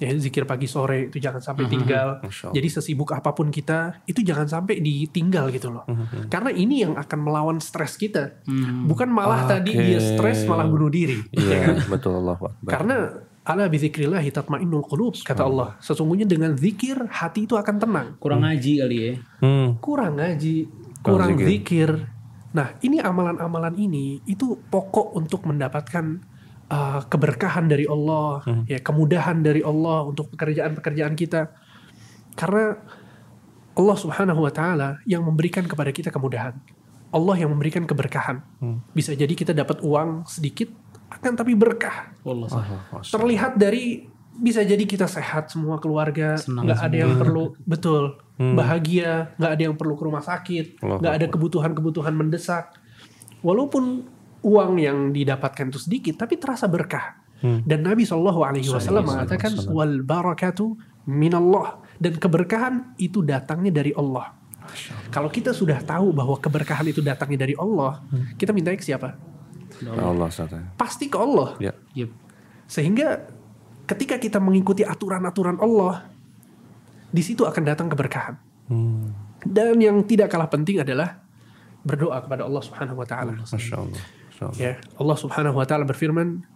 Ya, 0.00 0.08
zikir 0.16 0.48
pagi 0.48 0.64
sore 0.64 1.12
itu 1.12 1.20
jangan 1.20 1.44
sampai 1.44 1.68
tinggal. 1.68 2.24
Masya 2.24 2.48
Allah. 2.48 2.54
Jadi 2.56 2.68
sesibuk 2.72 3.12
apa 3.12 3.36
pun 3.36 3.52
kita, 3.52 4.00
itu 4.08 4.24
jangan 4.24 4.48
sampai 4.48 4.80
ditinggal 4.80 5.52
gitu 5.52 5.68
loh. 5.68 5.84
Karena 6.32 6.48
ini 6.48 6.80
yang 6.88 6.96
akan 6.96 7.18
melawan 7.20 7.58
stres 7.60 8.00
kita. 8.00 8.40
Bukan 8.88 9.12
malah 9.12 9.44
tadi 9.44 9.76
Oke. 9.76 9.84
dia 9.84 10.00
stres 10.00 10.48
malah 10.48 10.64
bunuh 10.64 10.88
diri. 10.88 11.20
ya 11.36 11.68
kan? 11.68 11.76
Iya, 11.76 11.90
betul 11.92 12.16
Allah 12.16 12.32
Akbar. 12.40 12.70
Karena 12.72 12.96
ala 13.44 13.68
bizikrillah 13.68 14.24
tatmainnul 14.24 14.88
qulub 14.88 15.20
kata 15.20 15.44
Allah. 15.44 15.76
Sesungguhnya 15.84 16.24
dengan 16.24 16.56
zikir 16.56 16.96
hati 16.96 17.44
itu 17.44 17.60
akan 17.60 17.76
tenang. 17.76 18.08
Kurang 18.16 18.40
ngaji 18.40 18.72
kali 18.80 18.96
ya. 18.96 19.12
Hmm, 19.44 19.76
Kurang 19.84 20.16
ngaji, 20.16 20.56
Kurang 21.04 21.36
kurang 21.36 21.44
zikir. 21.44 21.90
zikir. 22.00 22.19
Nah, 22.50 22.74
ini 22.82 22.98
amalan-amalan 22.98 23.78
ini 23.78 24.18
itu 24.26 24.58
pokok 24.58 25.14
untuk 25.14 25.46
mendapatkan 25.46 26.18
uh, 26.66 27.00
keberkahan 27.06 27.70
dari 27.70 27.86
Allah, 27.86 28.42
ya 28.66 28.82
kemudahan 28.82 29.38
dari 29.42 29.62
Allah 29.62 30.06
untuk 30.10 30.34
pekerjaan-pekerjaan 30.34 31.14
kita. 31.14 31.50
Karena 32.34 32.74
Allah 33.74 33.96
Subhanahu 33.96 34.40
wa 34.42 34.52
taala 34.52 34.98
yang 35.06 35.22
memberikan 35.22 35.62
kepada 35.66 35.94
kita 35.94 36.10
kemudahan. 36.10 36.58
Allah 37.10 37.34
yang 37.38 37.50
memberikan 37.50 37.82
keberkahan. 37.86 38.38
Bisa 38.94 39.14
jadi 39.18 39.34
kita 39.34 39.50
dapat 39.50 39.82
uang 39.82 40.30
sedikit 40.30 40.70
akan 41.10 41.32
tapi 41.34 41.58
berkah. 41.58 42.14
Masya 42.94 43.10
Terlihat 43.18 43.52
dari 43.58 44.06
bisa 44.40 44.64
jadi 44.64 44.80
kita 44.88 45.04
sehat 45.04 45.52
semua 45.52 45.76
keluarga, 45.78 46.40
Senang 46.40 46.64
nggak 46.64 46.80
ada 46.80 46.96
yang 46.96 47.12
perlu 47.20 47.54
betul 47.68 48.16
bahagia, 48.40 49.36
nggak 49.36 49.52
ada 49.52 49.62
yang 49.68 49.76
perlu 49.76 49.94
ke 50.00 50.02
rumah 50.08 50.24
sakit, 50.24 50.80
nggak 50.80 51.14
ada 51.20 51.26
kebutuhan-kebutuhan 51.28 52.16
mendesak. 52.16 52.72
Walaupun 53.44 54.04
uang 54.40 54.72
yang 54.80 55.12
didapatkan 55.12 55.68
itu 55.68 55.80
sedikit, 55.80 56.24
tapi 56.24 56.40
terasa 56.40 56.64
berkah. 56.64 57.20
Dan 57.40 57.80
Nabi 57.84 58.04
Shallallahu 58.04 58.40
Alaihi 58.44 58.68
Wasallam 58.68 59.08
mengatakan 59.08 59.56
wal 59.72 60.04
barakatu 60.04 60.76
minallah 61.08 61.80
dan 61.96 62.20
keberkahan 62.20 62.92
itu 63.00 63.24
datangnya 63.24 63.80
dari 63.80 63.96
Allah. 63.96 64.36
Kalau 65.08 65.32
kita 65.32 65.56
sudah 65.56 65.80
tahu 65.80 66.12
bahwa 66.12 66.36
keberkahan 66.36 66.84
itu 66.92 67.00
datangnya 67.00 67.48
dari 67.48 67.56
Allah, 67.56 68.04
kita 68.36 68.52
minta 68.52 68.70
ke 68.76 68.84
siapa? 68.84 69.16
Allah. 69.88 70.28
Pasti 70.76 71.08
ke 71.08 71.16
Allah. 71.16 71.56
Ya. 71.56 71.72
Yep. 71.96 72.10
Sehingga 72.68 73.08
ketika 73.90 74.22
kita 74.22 74.38
mengikuti 74.38 74.86
aturan-aturan 74.86 75.58
Allah, 75.58 76.06
di 77.10 77.22
situ 77.26 77.42
akan 77.42 77.62
datang 77.66 77.90
keberkahan. 77.90 78.38
Hmm, 78.70 79.10
Dan 79.42 79.82
yang 79.82 79.98
tidak 80.06 80.30
kalah 80.30 80.46
penting 80.46 80.78
adalah 80.78 81.18
berdoa 81.82 82.22
kepada 82.22 82.46
Allah 82.46 82.62
Subhanahu 82.62 83.02
wa 83.02 83.06
taala. 83.08 83.34
Masya 83.42 83.76
Allah. 83.82 84.02
Masya 84.30 84.42
Allah. 84.46 84.58
Ya, 84.62 84.72
Allah 84.94 85.16
Subhanahu 85.18 85.56
wa 85.58 85.66
taala 85.66 85.82
berfirman, 85.88 86.46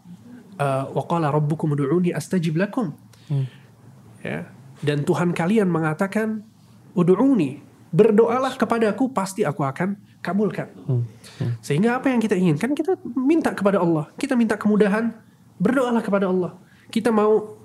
uh, 0.63 0.85
"Wa 0.95 1.03
qala 1.11 1.35
rabbukum 1.35 1.75
ud'uni 1.75 2.15
astajib 2.15 2.55
lakum." 2.55 2.95
Ya. 4.23 4.47
Dan 4.85 5.03
Tuhan 5.03 5.35
kalian 5.35 5.67
mengatakan, 5.67 6.47
"Ud'uni." 6.95 7.65
Berdoalah 7.95 8.59
kepadaku, 8.59 9.15
pasti 9.15 9.47
aku 9.47 9.63
akan 9.63 9.95
kabulkan. 10.19 10.67
Sehingga 11.63 12.03
apa 12.03 12.11
yang 12.11 12.19
kita 12.19 12.35
inginkan, 12.35 12.75
kita 12.75 12.99
minta 13.15 13.55
kepada 13.55 13.79
Allah. 13.79 14.11
Kita 14.19 14.35
minta 14.35 14.59
kemudahan, 14.59 15.15
berdoalah 15.63 16.03
kepada 16.03 16.27
Allah. 16.27 16.59
Kita 16.95 17.11
mau 17.11 17.59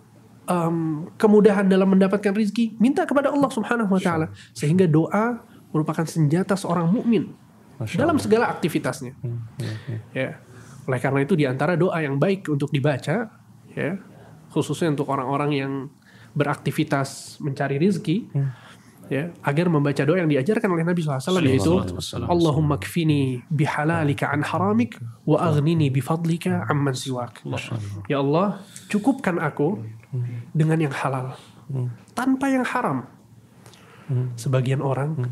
um, 0.49 1.05
kemudahan 1.13 1.69
dalam 1.69 1.85
mendapatkan 1.93 2.33
rizki, 2.33 2.73
minta 2.81 3.05
kepada 3.05 3.29
Allah 3.29 3.53
Subhanahu 3.53 3.93
wa 3.93 4.01
taala. 4.01 4.33
Sehingga 4.57 4.89
doa 4.89 5.45
merupakan 5.69 6.01
senjata 6.09 6.57
seorang 6.57 6.89
mukmin 6.89 7.29
dalam 7.93 8.17
segala 8.17 8.49
aktivitasnya. 8.49 9.13
Ya. 10.17 10.41
Oleh 10.89 10.97
karena 10.97 11.21
itu 11.21 11.37
di 11.37 11.45
antara 11.45 11.77
doa 11.77 12.01
yang 12.01 12.17
baik 12.17 12.49
untuk 12.49 12.73
dibaca, 12.73 13.29
ya, 13.77 13.91
khususnya 14.49 14.89
untuk 14.89 15.05
orang-orang 15.13 15.51
yang 15.53 15.73
beraktivitas 16.33 17.37
mencari 17.37 17.77
rizki, 17.77 18.25
ya, 19.09 19.33
agar 19.43 19.65
membaca 19.67 20.01
doa 20.05 20.21
yang 20.21 20.29
diajarkan 20.29 20.69
oleh 20.69 20.85
Nabi 20.85 21.01
SAW 21.01 21.41
yaitu 21.41 21.73
Allahumma 22.29 22.77
kfini 22.77 23.41
bihalalika 23.49 24.29
an 24.29 24.45
haramik 24.45 24.95
wa 25.25 25.41
aghnini 25.41 25.89
bifadlika 25.89 26.69
amman 26.69 26.93
siwak. 26.93 27.41
Ya 28.05 28.21
Allah, 28.21 28.61
cukupkan 28.87 29.41
aku 29.41 29.81
dengan 30.53 30.77
yang 30.79 30.93
halal 30.93 31.35
tanpa 32.13 32.47
yang 32.49 32.63
haram. 32.63 33.09
Sebagian 34.37 34.81
orang 34.81 35.29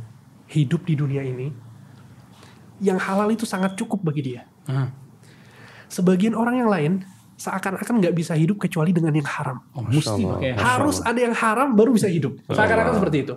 hidup 0.50 0.86
di 0.86 0.94
dunia 0.94 1.26
ini 1.26 1.50
yang 2.78 3.02
halal 3.02 3.30
itu 3.34 3.46
sangat 3.46 3.74
cukup 3.74 4.06
bagi 4.06 4.22
dia. 4.34 4.46
Sebagian 5.88 6.36
orang 6.36 6.62
yang 6.62 6.70
lain 6.70 6.94
seakan-akan 7.38 8.02
nggak 8.02 8.16
bisa 8.18 8.34
hidup 8.34 8.58
kecuali 8.58 8.90
dengan 8.90 9.14
yang 9.14 9.26
haram. 9.30 9.62
Oh, 9.78 9.86
mesti 9.86 10.26
pakai 10.26 10.58
Harus 10.58 11.06
ada 11.06 11.22
yang 11.22 11.38
haram 11.38 11.78
baru 11.78 11.94
bisa 11.94 12.10
hidup. 12.10 12.38
Seakan-akan 12.50 12.98
seperti 12.98 13.18
itu. 13.30 13.36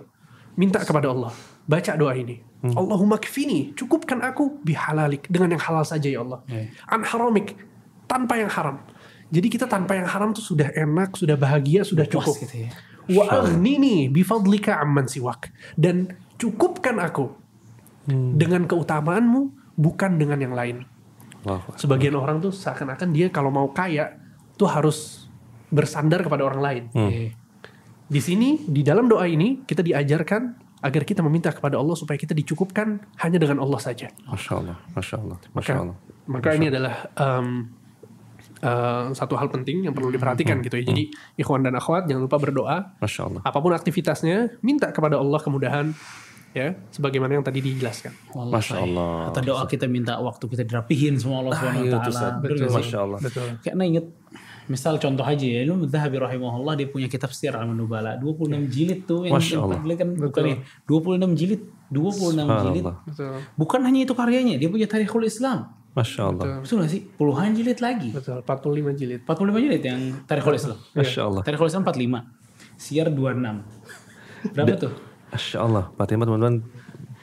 Minta 0.59 0.83
kepada 0.83 1.11
Allah. 1.11 1.31
Baca 1.67 1.91
doa 1.95 2.13
ini. 2.15 2.41
Allahumma 2.61 3.17
kfini. 3.17 3.73
Cukupkan 3.73 4.21
aku 4.21 4.61
bihalalik. 4.61 5.25
Dengan 5.31 5.57
yang 5.57 5.63
halal 5.63 5.85
saja 5.87 6.05
ya 6.05 6.21
Allah. 6.21 6.39
Iya. 6.45 6.69
An 6.89 7.01
haramik. 7.01 7.57
Tanpa 8.05 8.37
yang 8.37 8.51
haram. 8.51 8.83
Jadi 9.31 9.47
kita 9.47 9.65
tanpa 9.65 9.95
yang 9.95 10.05
haram 10.05 10.35
tuh 10.35 10.43
sudah 10.43 10.67
enak, 10.75 11.15
sudah 11.15 11.39
bahagia, 11.39 11.87
sudah 11.87 12.03
cukup. 12.03 12.35
gitu 12.35 12.67
ya. 12.67 12.69
Wa 13.07 13.31
aghnini 13.31 14.11
bifadlika 14.11 14.77
amman 14.83 15.07
siwak. 15.07 15.49
Dan 15.79 16.11
cukupkan 16.35 16.99
aku 16.99 17.31
dengan 18.11 18.67
keutamaanmu 18.67 19.73
bukan 19.79 20.19
dengan 20.19 20.37
yang 20.37 20.53
lain. 20.53 20.83
Allah. 21.47 21.63
Sebagian 21.79 22.13
orang 22.13 22.37
tuh 22.43 22.53
seakan-akan 22.53 23.09
dia 23.09 23.31
kalau 23.33 23.49
mau 23.49 23.71
kaya 23.73 24.19
tuh 24.59 24.69
harus 24.69 25.25
bersandar 25.73 26.21
kepada 26.21 26.45
orang 26.45 26.61
lain. 26.61 26.83
Iya. 26.93 27.40
Di 28.11 28.19
sini 28.19 28.59
di 28.67 28.83
dalam 28.83 29.07
doa 29.07 29.23
ini 29.23 29.63
kita 29.63 29.79
diajarkan 29.79 30.41
agar 30.83 31.01
kita 31.07 31.23
meminta 31.23 31.47
kepada 31.55 31.79
Allah 31.79 31.95
supaya 31.95 32.19
kita 32.19 32.35
dicukupkan 32.35 32.99
hanya 33.23 33.39
dengan 33.39 33.63
Allah 33.63 33.79
saja. 33.79 34.11
Masya 34.27 34.53
Allah. 34.59 34.77
Masya 34.91 35.15
Allah. 35.15 35.37
Masya 35.55 35.71
Maka, 35.71 35.73
Allah. 35.79 35.97
maka 36.27 36.49
ini 36.57 36.67
adalah 36.67 37.07
um, 37.15 37.71
uh, 38.59 39.15
satu 39.15 39.39
hal 39.39 39.47
penting 39.47 39.87
yang 39.87 39.95
perlu 39.95 40.11
diperhatikan 40.11 40.59
gitu 40.59 40.75
ya. 40.75 40.91
Jadi 40.91 41.07
ikhwan 41.39 41.63
dan 41.63 41.79
akhwat 41.79 42.09
jangan 42.11 42.27
lupa 42.27 42.35
berdoa. 42.41 42.77
Masya 42.99 43.21
Allah. 43.31 43.41
Apa 43.47 43.57
pun 43.63 43.71
aktivitasnya, 43.71 44.59
minta 44.59 44.91
kepada 44.91 45.15
Allah 45.15 45.39
kemudahan 45.39 45.95
ya, 46.51 46.75
sebagaimana 46.91 47.39
yang 47.39 47.45
tadi 47.47 47.63
dijelaskan. 47.63 48.11
Wallah, 48.35 48.59
Masya. 48.59 48.75
Allah. 48.81 49.15
Atau 49.31 49.41
doa 49.45 49.63
kita 49.71 49.85
minta 49.87 50.19
waktu 50.19 50.43
kita 50.51 50.67
dirapihin 50.67 51.15
semua 51.15 51.45
Allah 51.47 51.55
Subhanahu 51.55 51.85
itu, 51.87 51.95
wa 51.95 52.03
Ustaz. 52.03 52.19
taala. 52.19 52.39
Betul, 52.43 52.55
Betul 52.57 52.57
nggak 52.59 52.71
sih? 52.73 52.83
Masya 52.83 52.97
Allah. 52.99 53.19
Betul. 53.23 53.47
Karena 53.63 53.83
inget 53.87 54.05
misal 54.71 54.95
contoh 54.95 55.27
aja 55.27 55.43
ya, 55.43 55.67
lu 55.67 55.83
Zahabi 55.83 56.15
rahimahullah 56.15 56.79
dia 56.79 56.87
punya 56.87 57.11
kitab 57.11 57.35
Sir 57.35 57.51
al-Nubala 57.51 58.15
26 58.15 58.71
jilid 58.71 59.03
tuh 59.03 59.27
yang 59.27 59.35
kan 59.35 60.09
bukan 60.15 60.43
ya, 60.47 60.57
26 60.87 61.35
jilid, 61.35 61.61
26 61.91 62.63
jilid. 62.63 62.83
Betul. 62.87 63.35
Bukan 63.59 63.79
hanya 63.83 63.99
itu 64.07 64.13
karyanya, 64.15 64.55
dia 64.55 64.71
punya 64.71 64.87
Tarikhul 64.87 65.27
Islam. 65.27 65.67
Masya 65.91 66.21
Allah. 66.23 66.63
Betul 66.63 66.87
gak 66.87 66.91
sih? 66.95 67.03
Puluhan 67.03 67.51
jilid 67.51 67.83
lagi. 67.83 68.15
Betul. 68.15 68.39
45 68.47 68.95
jilid. 68.95 69.19
45 69.27 69.59
jilid 69.59 69.83
yang 69.83 69.99
Tarikhul 70.23 70.55
Islam. 70.55 70.79
Masya 70.95 71.21
Allah. 71.27 71.41
Tarikhul 71.43 71.67
Islam 71.67 71.83
45. 71.83 72.79
Siar 72.79 73.07
26. 73.11 74.55
Berapa 74.55 74.75
tuh? 74.79 74.93
Masya 75.35 75.57
Allah. 75.59 75.83
Fatimah 75.99 76.25
teman-teman. 76.31 76.55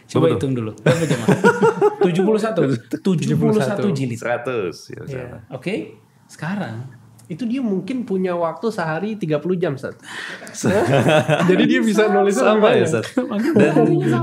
Coba 0.08 0.24
Betul. 0.28 0.36
hitung 0.36 0.52
dulu. 0.52 0.72
Berapa 0.84 1.04
jemaah? 1.04 1.38
71. 2.04 3.00
71 3.00 3.96
jilid. 3.96 4.18
100. 4.20 4.92
Ya, 4.92 5.02
Iya. 5.08 5.26
Oke. 5.48 5.96
Sekarang 6.28 6.84
Itu 7.28 7.44
dia 7.44 7.60
mungkin 7.60 8.08
punya 8.08 8.32
waktu 8.32 8.72
sehari 8.72 9.20
30 9.20 9.36
jam, 9.60 9.76
Sat. 9.76 10.00
Jadi 11.50 11.62
dia 11.68 11.80
bisa 11.84 12.08
nulis 12.08 12.34
Sama 12.34 12.72
ya. 12.72 12.88
Ustaz. 12.88 13.04
Dan 13.52 13.74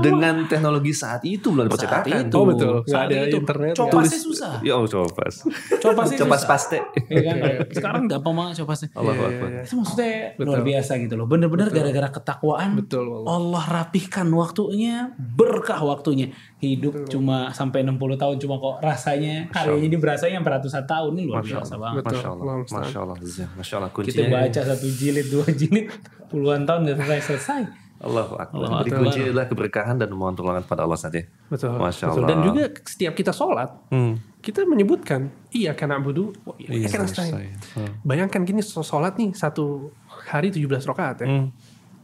dengan 0.02 0.34
teknologi 0.50 0.90
saat 0.90 1.22
itu 1.22 1.54
belum 1.54 1.70
saat 1.70 2.02
percetakan. 2.02 2.26
itu. 2.26 2.36
Oh, 2.36 2.44
betul. 2.50 2.74
Saat 2.84 3.06
ada 3.08 3.30
itu. 3.30 3.38
internet, 3.38 3.72
ya. 3.72 3.78
Copasnya 3.78 4.20
susah. 4.20 4.52
Ya, 4.60 4.74
oh, 4.74 4.86
copas. 4.90 5.46
Copasnya 5.78 6.18
Copas 6.26 6.40
susah. 6.42 6.50
paste. 6.50 6.78
Iya 7.06 7.20
kan? 7.22 7.36
Sekarang 7.76 8.02
gampang 8.10 8.34
banget 8.34 8.54
copasnya. 8.66 8.88
Allahu 8.98 9.22
Akbar. 9.22 9.48
Itu 9.62 9.74
maksudnya 9.78 10.12
luar 10.42 10.60
biasa 10.66 10.92
gitu 10.98 11.14
loh. 11.14 11.26
Bener-bener 11.30 11.68
gara-gara 11.70 12.08
ketakwaan. 12.10 12.70
Betul, 12.74 13.04
wallah. 13.06 13.28
Allah 13.38 13.64
rapihkan 13.82 14.26
waktunya, 14.34 15.14
berkah 15.16 15.78
waktunya. 15.86 16.34
Hidup 16.58 17.06
cuma 17.06 17.54
sampai 17.54 17.84
60 17.86 18.18
tahun 18.18 18.36
cuma 18.42 18.56
kok 18.58 18.80
rasanya 18.80 19.46
karyanya 19.52 19.86
ini 19.86 19.96
berasanya 20.00 20.40
sampai 20.40 20.52
ratusan 20.58 20.84
tahun 20.88 21.10
ini 21.14 21.22
luar 21.28 21.42
biasa 21.44 21.74
banget. 21.78 22.02
Betul. 22.02 22.16
Masya 22.16 22.28
Allah. 22.32 22.42
Allah 22.42 22.56
musta'an. 22.64 22.95
Masya 22.96 23.04
Allah. 23.04 23.18
Zia. 23.22 23.46
Masya 23.52 23.74
Allah. 23.76 23.90
Kita 23.90 24.00
Kuncinya. 24.16 24.32
baca 24.38 24.60
satu 24.64 24.86
jilid, 24.88 25.26
dua 25.28 25.46
jilid, 25.50 25.86
puluhan 26.26 26.64
tahun 26.64 26.80
gak 26.86 26.96
selesai 26.98 27.20
selesai. 27.22 27.62
Allah 27.96 28.28
Akbar. 28.28 28.60
Allahu 28.60 28.76
Jadi 28.78 28.90
kunci 28.92 29.18
adalah 29.22 29.46
keberkahan 29.46 29.96
dan 29.96 30.08
memohon 30.08 30.36
pertolongan 30.36 30.64
pada 30.64 30.84
Allah 30.84 30.96
saja. 30.96 31.16
Betul. 31.48 31.72
Masya 31.74 32.04
Betul. 32.06 32.16
Allah. 32.18 32.28
Dan 32.28 32.38
juga 32.42 32.64
setiap 32.82 33.12
kita 33.14 33.32
sholat, 33.32 33.72
Hmm. 33.88 34.20
kita 34.38 34.64
menyebutkan 34.64 35.32
iya 35.48 35.72
karena 35.72 35.96
abudu 35.96 36.36
iya 36.58 36.84
karena 36.86 37.08
nasta'in. 37.08 37.32
nasta'in. 37.32 37.56
Hmm. 37.72 37.92
Bayangkan 38.02 38.44
gini 38.44 38.60
sholat 38.60 39.16
nih 39.16 39.32
satu 39.32 39.92
hari 40.28 40.52
17 40.52 40.84
rakaat 40.84 41.24
ya. 41.24 41.28
Hmm. 41.30 41.48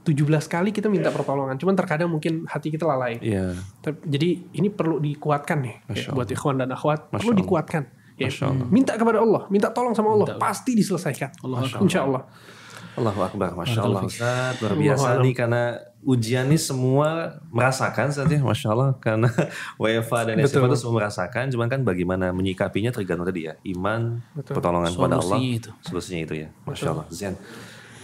17 0.02 0.16
kali 0.48 0.72
kita 0.72 0.88
minta 0.88 1.12
pertolongan. 1.12 1.54
Cuman 1.54 1.76
terkadang 1.76 2.08
mungkin 2.08 2.42
hati 2.44 2.72
kita 2.72 2.82
lalai. 2.82 3.20
Iya. 3.20 3.52
Tapi- 3.78 4.02
Jadi 4.02 4.28
ini 4.54 4.66
perlu 4.66 4.96
dikuatkan 4.98 5.60
nih 5.60 5.76
ya, 5.94 6.10
buat 6.10 6.26
ikhwan 6.26 6.56
dan 6.56 6.72
akhwat 6.72 7.06
Masya 7.06 7.14
perlu 7.14 7.30
Allah. 7.30 7.40
dikuatkan. 7.44 7.82
Ya, 8.22 8.30
Masya 8.30 8.46
Allah. 8.48 8.66
minta 8.70 8.92
kepada 8.94 9.18
Allah, 9.18 9.42
minta 9.50 9.68
tolong 9.68 9.92
sama 9.92 10.14
Allah, 10.14 10.38
pasti 10.38 10.72
diselesaikan. 10.72 11.30
Insya 11.80 12.06
Allah. 12.06 12.22
Allahu 12.92 13.24
Akbar, 13.24 13.56
Masya 13.56 13.80
Allah 13.80 14.04
Ustaz, 14.04 14.60
luar 14.60 14.76
biasa 14.76 15.06
Alam. 15.16 15.24
nih 15.24 15.32
karena 15.32 15.62
ujian 16.04 16.44
ini 16.44 16.60
semua 16.60 17.40
merasakan 17.48 18.12
Ustaz 18.12 18.28
ya, 18.28 18.36
Masya 18.44 18.68
Allah 18.68 18.90
karena 19.04 19.32
WFA 19.80 20.20
dan 20.28 20.36
SMA 20.44 20.60
Betul. 20.60 20.68
itu 20.68 20.76
semua 20.76 20.94
merasakan, 21.00 21.44
cuman 21.48 21.72
kan 21.72 21.80
bagaimana 21.82 22.36
menyikapinya 22.36 22.92
tergantung 22.92 23.24
tadi 23.24 23.48
ya, 23.48 23.56
iman, 23.72 24.20
Betul. 24.36 24.60
pertolongan 24.60 24.92
kepada 24.92 25.16
Allah, 25.16 25.40
Solusinya 25.40 25.56
itu. 25.56 25.70
solusinya 25.80 26.20
itu 26.20 26.34
ya, 26.44 26.48
Masya 26.68 26.86
Allah, 26.92 27.06
Zen. 27.08 27.34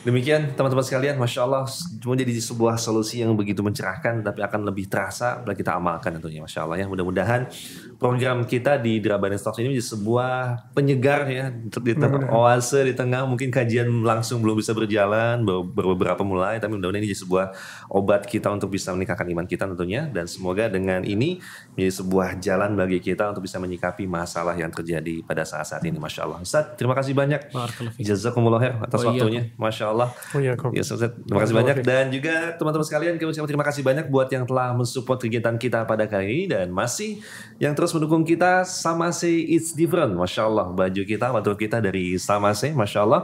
Demikian 0.06 0.54
teman-teman 0.54 0.80
sekalian, 0.80 1.18
Masya 1.18 1.40
Allah 1.42 1.66
cuma 1.98 2.14
jadi 2.14 2.30
sebuah 2.30 2.78
solusi 2.78 3.18
yang 3.20 3.34
begitu 3.34 3.60
mencerahkan 3.60 4.22
tapi 4.22 4.40
akan 4.40 4.62
lebih 4.64 4.86
terasa 4.86 5.42
bila 5.42 5.52
kita 5.58 5.74
amalkan 5.74 6.14
tentunya 6.16 6.38
Masya 6.40 6.64
Allah 6.64 6.78
ya. 6.80 6.86
Mudah-mudahan 6.86 7.50
program 7.98 8.46
kita 8.46 8.78
di 8.78 9.02
Drabanin 9.02 9.36
Stocks 9.36 9.58
ini 9.58 9.74
menjadi 9.74 9.90
sebuah 9.98 10.34
penyegar 10.70 11.26
ya 11.26 11.50
di 11.50 11.92
tengah 11.98 12.30
oase 12.30 12.86
di 12.86 12.94
tengah 12.94 13.26
mungkin 13.26 13.50
kajian 13.50 13.90
langsung 14.06 14.38
belum 14.38 14.62
bisa 14.62 14.70
berjalan 14.70 15.42
baru, 15.42 15.66
baru 15.66 15.88
beberapa 15.98 16.22
mulai 16.22 16.62
tapi 16.62 16.78
mudah-mudahan 16.78 17.02
ini 17.02 17.10
jadi 17.10 17.20
sebuah 17.26 17.46
obat 17.90 18.22
kita 18.30 18.54
untuk 18.54 18.70
bisa 18.70 18.94
meningkatkan 18.94 19.26
iman 19.34 19.50
kita 19.50 19.66
tentunya 19.66 20.06
dan 20.06 20.30
semoga 20.30 20.70
dengan 20.70 21.02
ini 21.02 21.42
menjadi 21.74 21.92
sebuah 21.98 22.28
jalan 22.38 22.78
bagi 22.78 23.02
kita 23.02 23.34
untuk 23.34 23.42
bisa 23.42 23.58
menyikapi 23.58 24.06
masalah 24.06 24.54
yang 24.54 24.70
terjadi 24.70 25.26
pada 25.26 25.42
saat-saat 25.42 25.82
ini 25.82 25.98
Masya 25.98 26.20
Allah 26.22 26.38
Ustaz 26.38 26.78
terima 26.78 26.94
kasih 26.94 27.18
banyak. 27.18 27.50
Jazakumullah 27.98 28.78
atas 28.78 29.02
Oh, 29.02 29.10
iya. 29.10 29.26
waktunya 29.26 29.42
Masya 29.58 29.84
Allah 29.84 29.87
Oh 30.34 30.40
iya, 30.40 30.56
Kom. 30.56 30.72
Ya 30.72 30.82
Ustaz, 30.82 31.00
terima 31.00 31.40
kasih 31.44 31.54
banyak. 31.54 31.76
Dan 31.84 32.10
juga 32.12 32.56
teman-teman 32.56 32.86
sekalian 32.86 33.14
kami 33.16 33.30
ucapkan 33.30 33.50
terima 33.50 33.66
kasih 33.66 33.82
banyak 33.84 34.06
buat 34.08 34.28
yang 34.32 34.44
telah 34.48 34.72
mensupport 34.74 35.18
kegiatan 35.20 35.56
kita 35.56 35.84
pada 35.84 36.08
kali 36.08 36.26
ini. 36.28 36.44
Dan 36.48 36.72
masih 36.72 37.20
yang 37.60 37.76
terus 37.76 37.92
mendukung 37.92 38.24
kita 38.24 38.64
sama 38.64 39.12
si 39.12 39.48
It's 39.52 39.76
Different. 39.76 40.16
Masya 40.16 40.42
Allah 40.48 40.66
baju 40.72 41.02
kita 41.04 41.30
wardrobe 41.30 41.60
kita 41.60 41.78
dari 41.78 42.16
sama 42.16 42.56
si 42.56 42.72
Masya 42.72 43.00
Allah. 43.04 43.22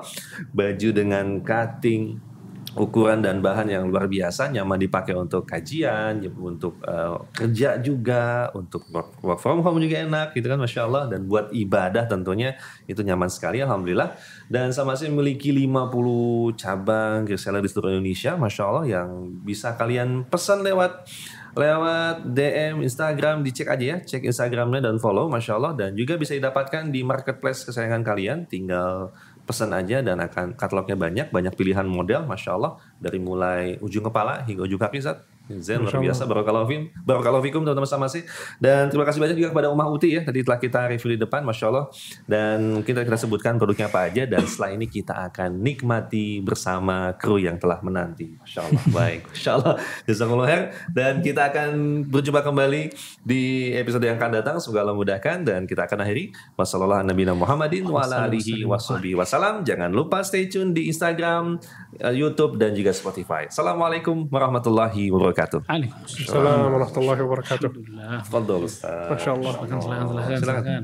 Baju 0.53 0.89
dengan 0.93 1.41
cutting 1.41 2.34
ukuran 2.75 3.23
dan 3.23 3.39
bahan 3.39 3.71
yang 3.71 3.85
luar 3.87 4.11
biasa 4.11 4.51
nyaman 4.51 4.83
dipakai 4.83 5.15
untuk 5.15 5.47
kajian 5.47 6.19
untuk 6.35 6.83
eh, 6.83 7.17
kerja 7.31 7.79
juga 7.79 8.51
untuk 8.51 8.83
work, 8.91 9.23
work 9.23 9.41
from 9.41 9.63
home 9.63 9.79
juga 9.79 10.03
enak 10.03 10.35
gitu 10.35 10.51
kan 10.51 10.59
masya 10.59 10.91
Allah. 10.91 11.07
Dan 11.07 11.31
buat 11.31 11.55
ibadah 11.55 12.11
tentunya 12.11 12.59
itu 12.91 13.01
nyaman 13.01 13.31
sekali 13.31 13.63
alhamdulillah. 13.63 14.19
Dan 14.51 14.75
sama 14.75 14.99
sih 14.99 15.07
memiliki 15.07 15.55
50 15.55 16.59
cabang 16.59 17.23
reseller 17.25 17.63
di 17.63 17.71
seluruh 17.71 17.95
Indonesia 17.95 18.35
masya 18.35 18.63
Allah 18.67 18.85
yang 18.87 19.09
bisa 19.47 19.79
kalian 19.79 20.27
pesan 20.27 20.67
lewat 20.67 21.07
lewat 21.55 22.27
DM 22.35 22.83
Instagram 22.83 23.47
dicek 23.47 23.71
aja 23.71 23.85
ya 23.95 23.99
cek 24.03 24.27
Instagramnya 24.27 24.91
dan 24.91 24.99
follow 24.99 25.31
masya 25.31 25.57
Allah. 25.63 25.73
Dan 25.79 25.95
juga 25.95 26.19
bisa 26.19 26.35
didapatkan 26.35 26.91
di 26.91 27.07
marketplace 27.07 27.63
kesayangan 27.71 28.03
kalian 28.03 28.39
tinggal 28.51 29.15
pesan 29.45 29.77
aja 29.77 30.01
dan 30.01 30.21
akan 30.25 30.57
katalognya 30.57 30.97
banyak 30.97 31.27
banyak 31.29 31.53
pilihan 31.53 31.85
model 31.85 32.25
masya 32.25 32.57
Allah 32.57 32.81
dari 32.97 33.21
mulai 33.21 33.77
ujung 33.85 34.05
kepala 34.05 34.41
hingga 34.49 34.65
ujung 34.65 34.81
kaki 34.81 35.05
Zat 35.05 35.21
Zen 35.61 35.85
luar 35.85 36.01
biasa. 36.01 36.25
Barakallahu 36.25 36.65
fikum 36.65 36.85
barakallahu 37.05 37.45
fikum 37.45 37.61
teman-teman 37.65 37.91
sama 37.91 38.07
sih. 38.09 38.25
Dan 38.57 38.89
terima 38.89 39.05
kasih 39.05 39.21
banyak 39.21 39.37
juga 39.37 39.53
kepada 39.53 39.69
Umah 39.69 39.93
Uti 39.93 40.17
ya 40.17 40.25
tadi 40.25 40.41
telah 40.41 40.57
kita 40.57 40.89
review 40.89 41.17
di 41.17 41.21
depan 41.21 41.45
masya 41.45 41.69
Allah. 41.69 41.87
Dan 42.25 42.81
kita 42.81 43.05
kita 43.05 43.17
sebutkan 43.21 43.61
produknya 43.61 43.93
apa 43.93 44.09
aja 44.09 44.25
dan 44.25 44.49
setelah 44.49 44.71
ini 44.73 44.89
kita 44.89 45.13
akan 45.33 45.61
nikmati 45.61 46.41
bersama 46.41 47.13
kru 47.21 47.37
yang 47.37 47.61
telah 47.61 47.85
menanti. 47.85 48.41
Masya 48.41 48.61
Allah. 48.65 48.83
Baik 48.97 49.21
masya 49.29 49.51
Allah. 49.61 49.75
Jazakallahu 50.09 50.49
khair. 50.49 50.63
Dan 50.89 51.21
kita 51.21 51.53
akan 51.53 51.71
berjumpa 52.09 52.41
kembali 52.41 52.83
di 53.21 53.75
episode 53.77 54.05
yang 54.07 54.17
akan 54.17 54.31
datang. 54.41 54.57
Semoga 54.63 54.81
Allah 54.89 54.97
mudahkan 54.97 55.45
dan 55.45 55.69
kita 55.69 55.85
akan 55.85 56.09
akhiri. 56.09 56.33
Wassalamualaikum 56.57 57.37
Muhammadin 57.37 57.85
wa 57.85 58.01
ala 58.01 58.25
alihi 58.25 58.65
washabihi 58.65 59.17
wasallam 59.19 59.67
jangan 59.67 59.93
lupa 59.93 60.25
stay 60.25 60.49
tune 60.49 60.73
di 60.73 60.89
Instagram 60.89 61.61
YouTube 62.01 62.59
dan 62.59 62.75
juga 62.75 62.91
Spotify 62.91 63.47
assalamualaikum 63.49 64.27
warahmatullahi 64.29 65.11
wabarakatuh 65.11 65.65
Waalaikumsalam. 65.65 66.27
Assalamualaikum 66.27 66.73
warahmatullahi 66.75 67.21
wabarakatuh. 67.25 67.69
Alhamdulillah. 67.71 68.19
Tafadhol 68.27 68.63
Ustaz 68.67 69.11
Masya 69.11 69.31
Allah. 69.35 69.53
Silakan, 69.55 69.79
silakan, 69.81 70.07
silakan. 70.09 70.39
Silakan. 70.41 70.83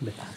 silakan. 0.00 0.32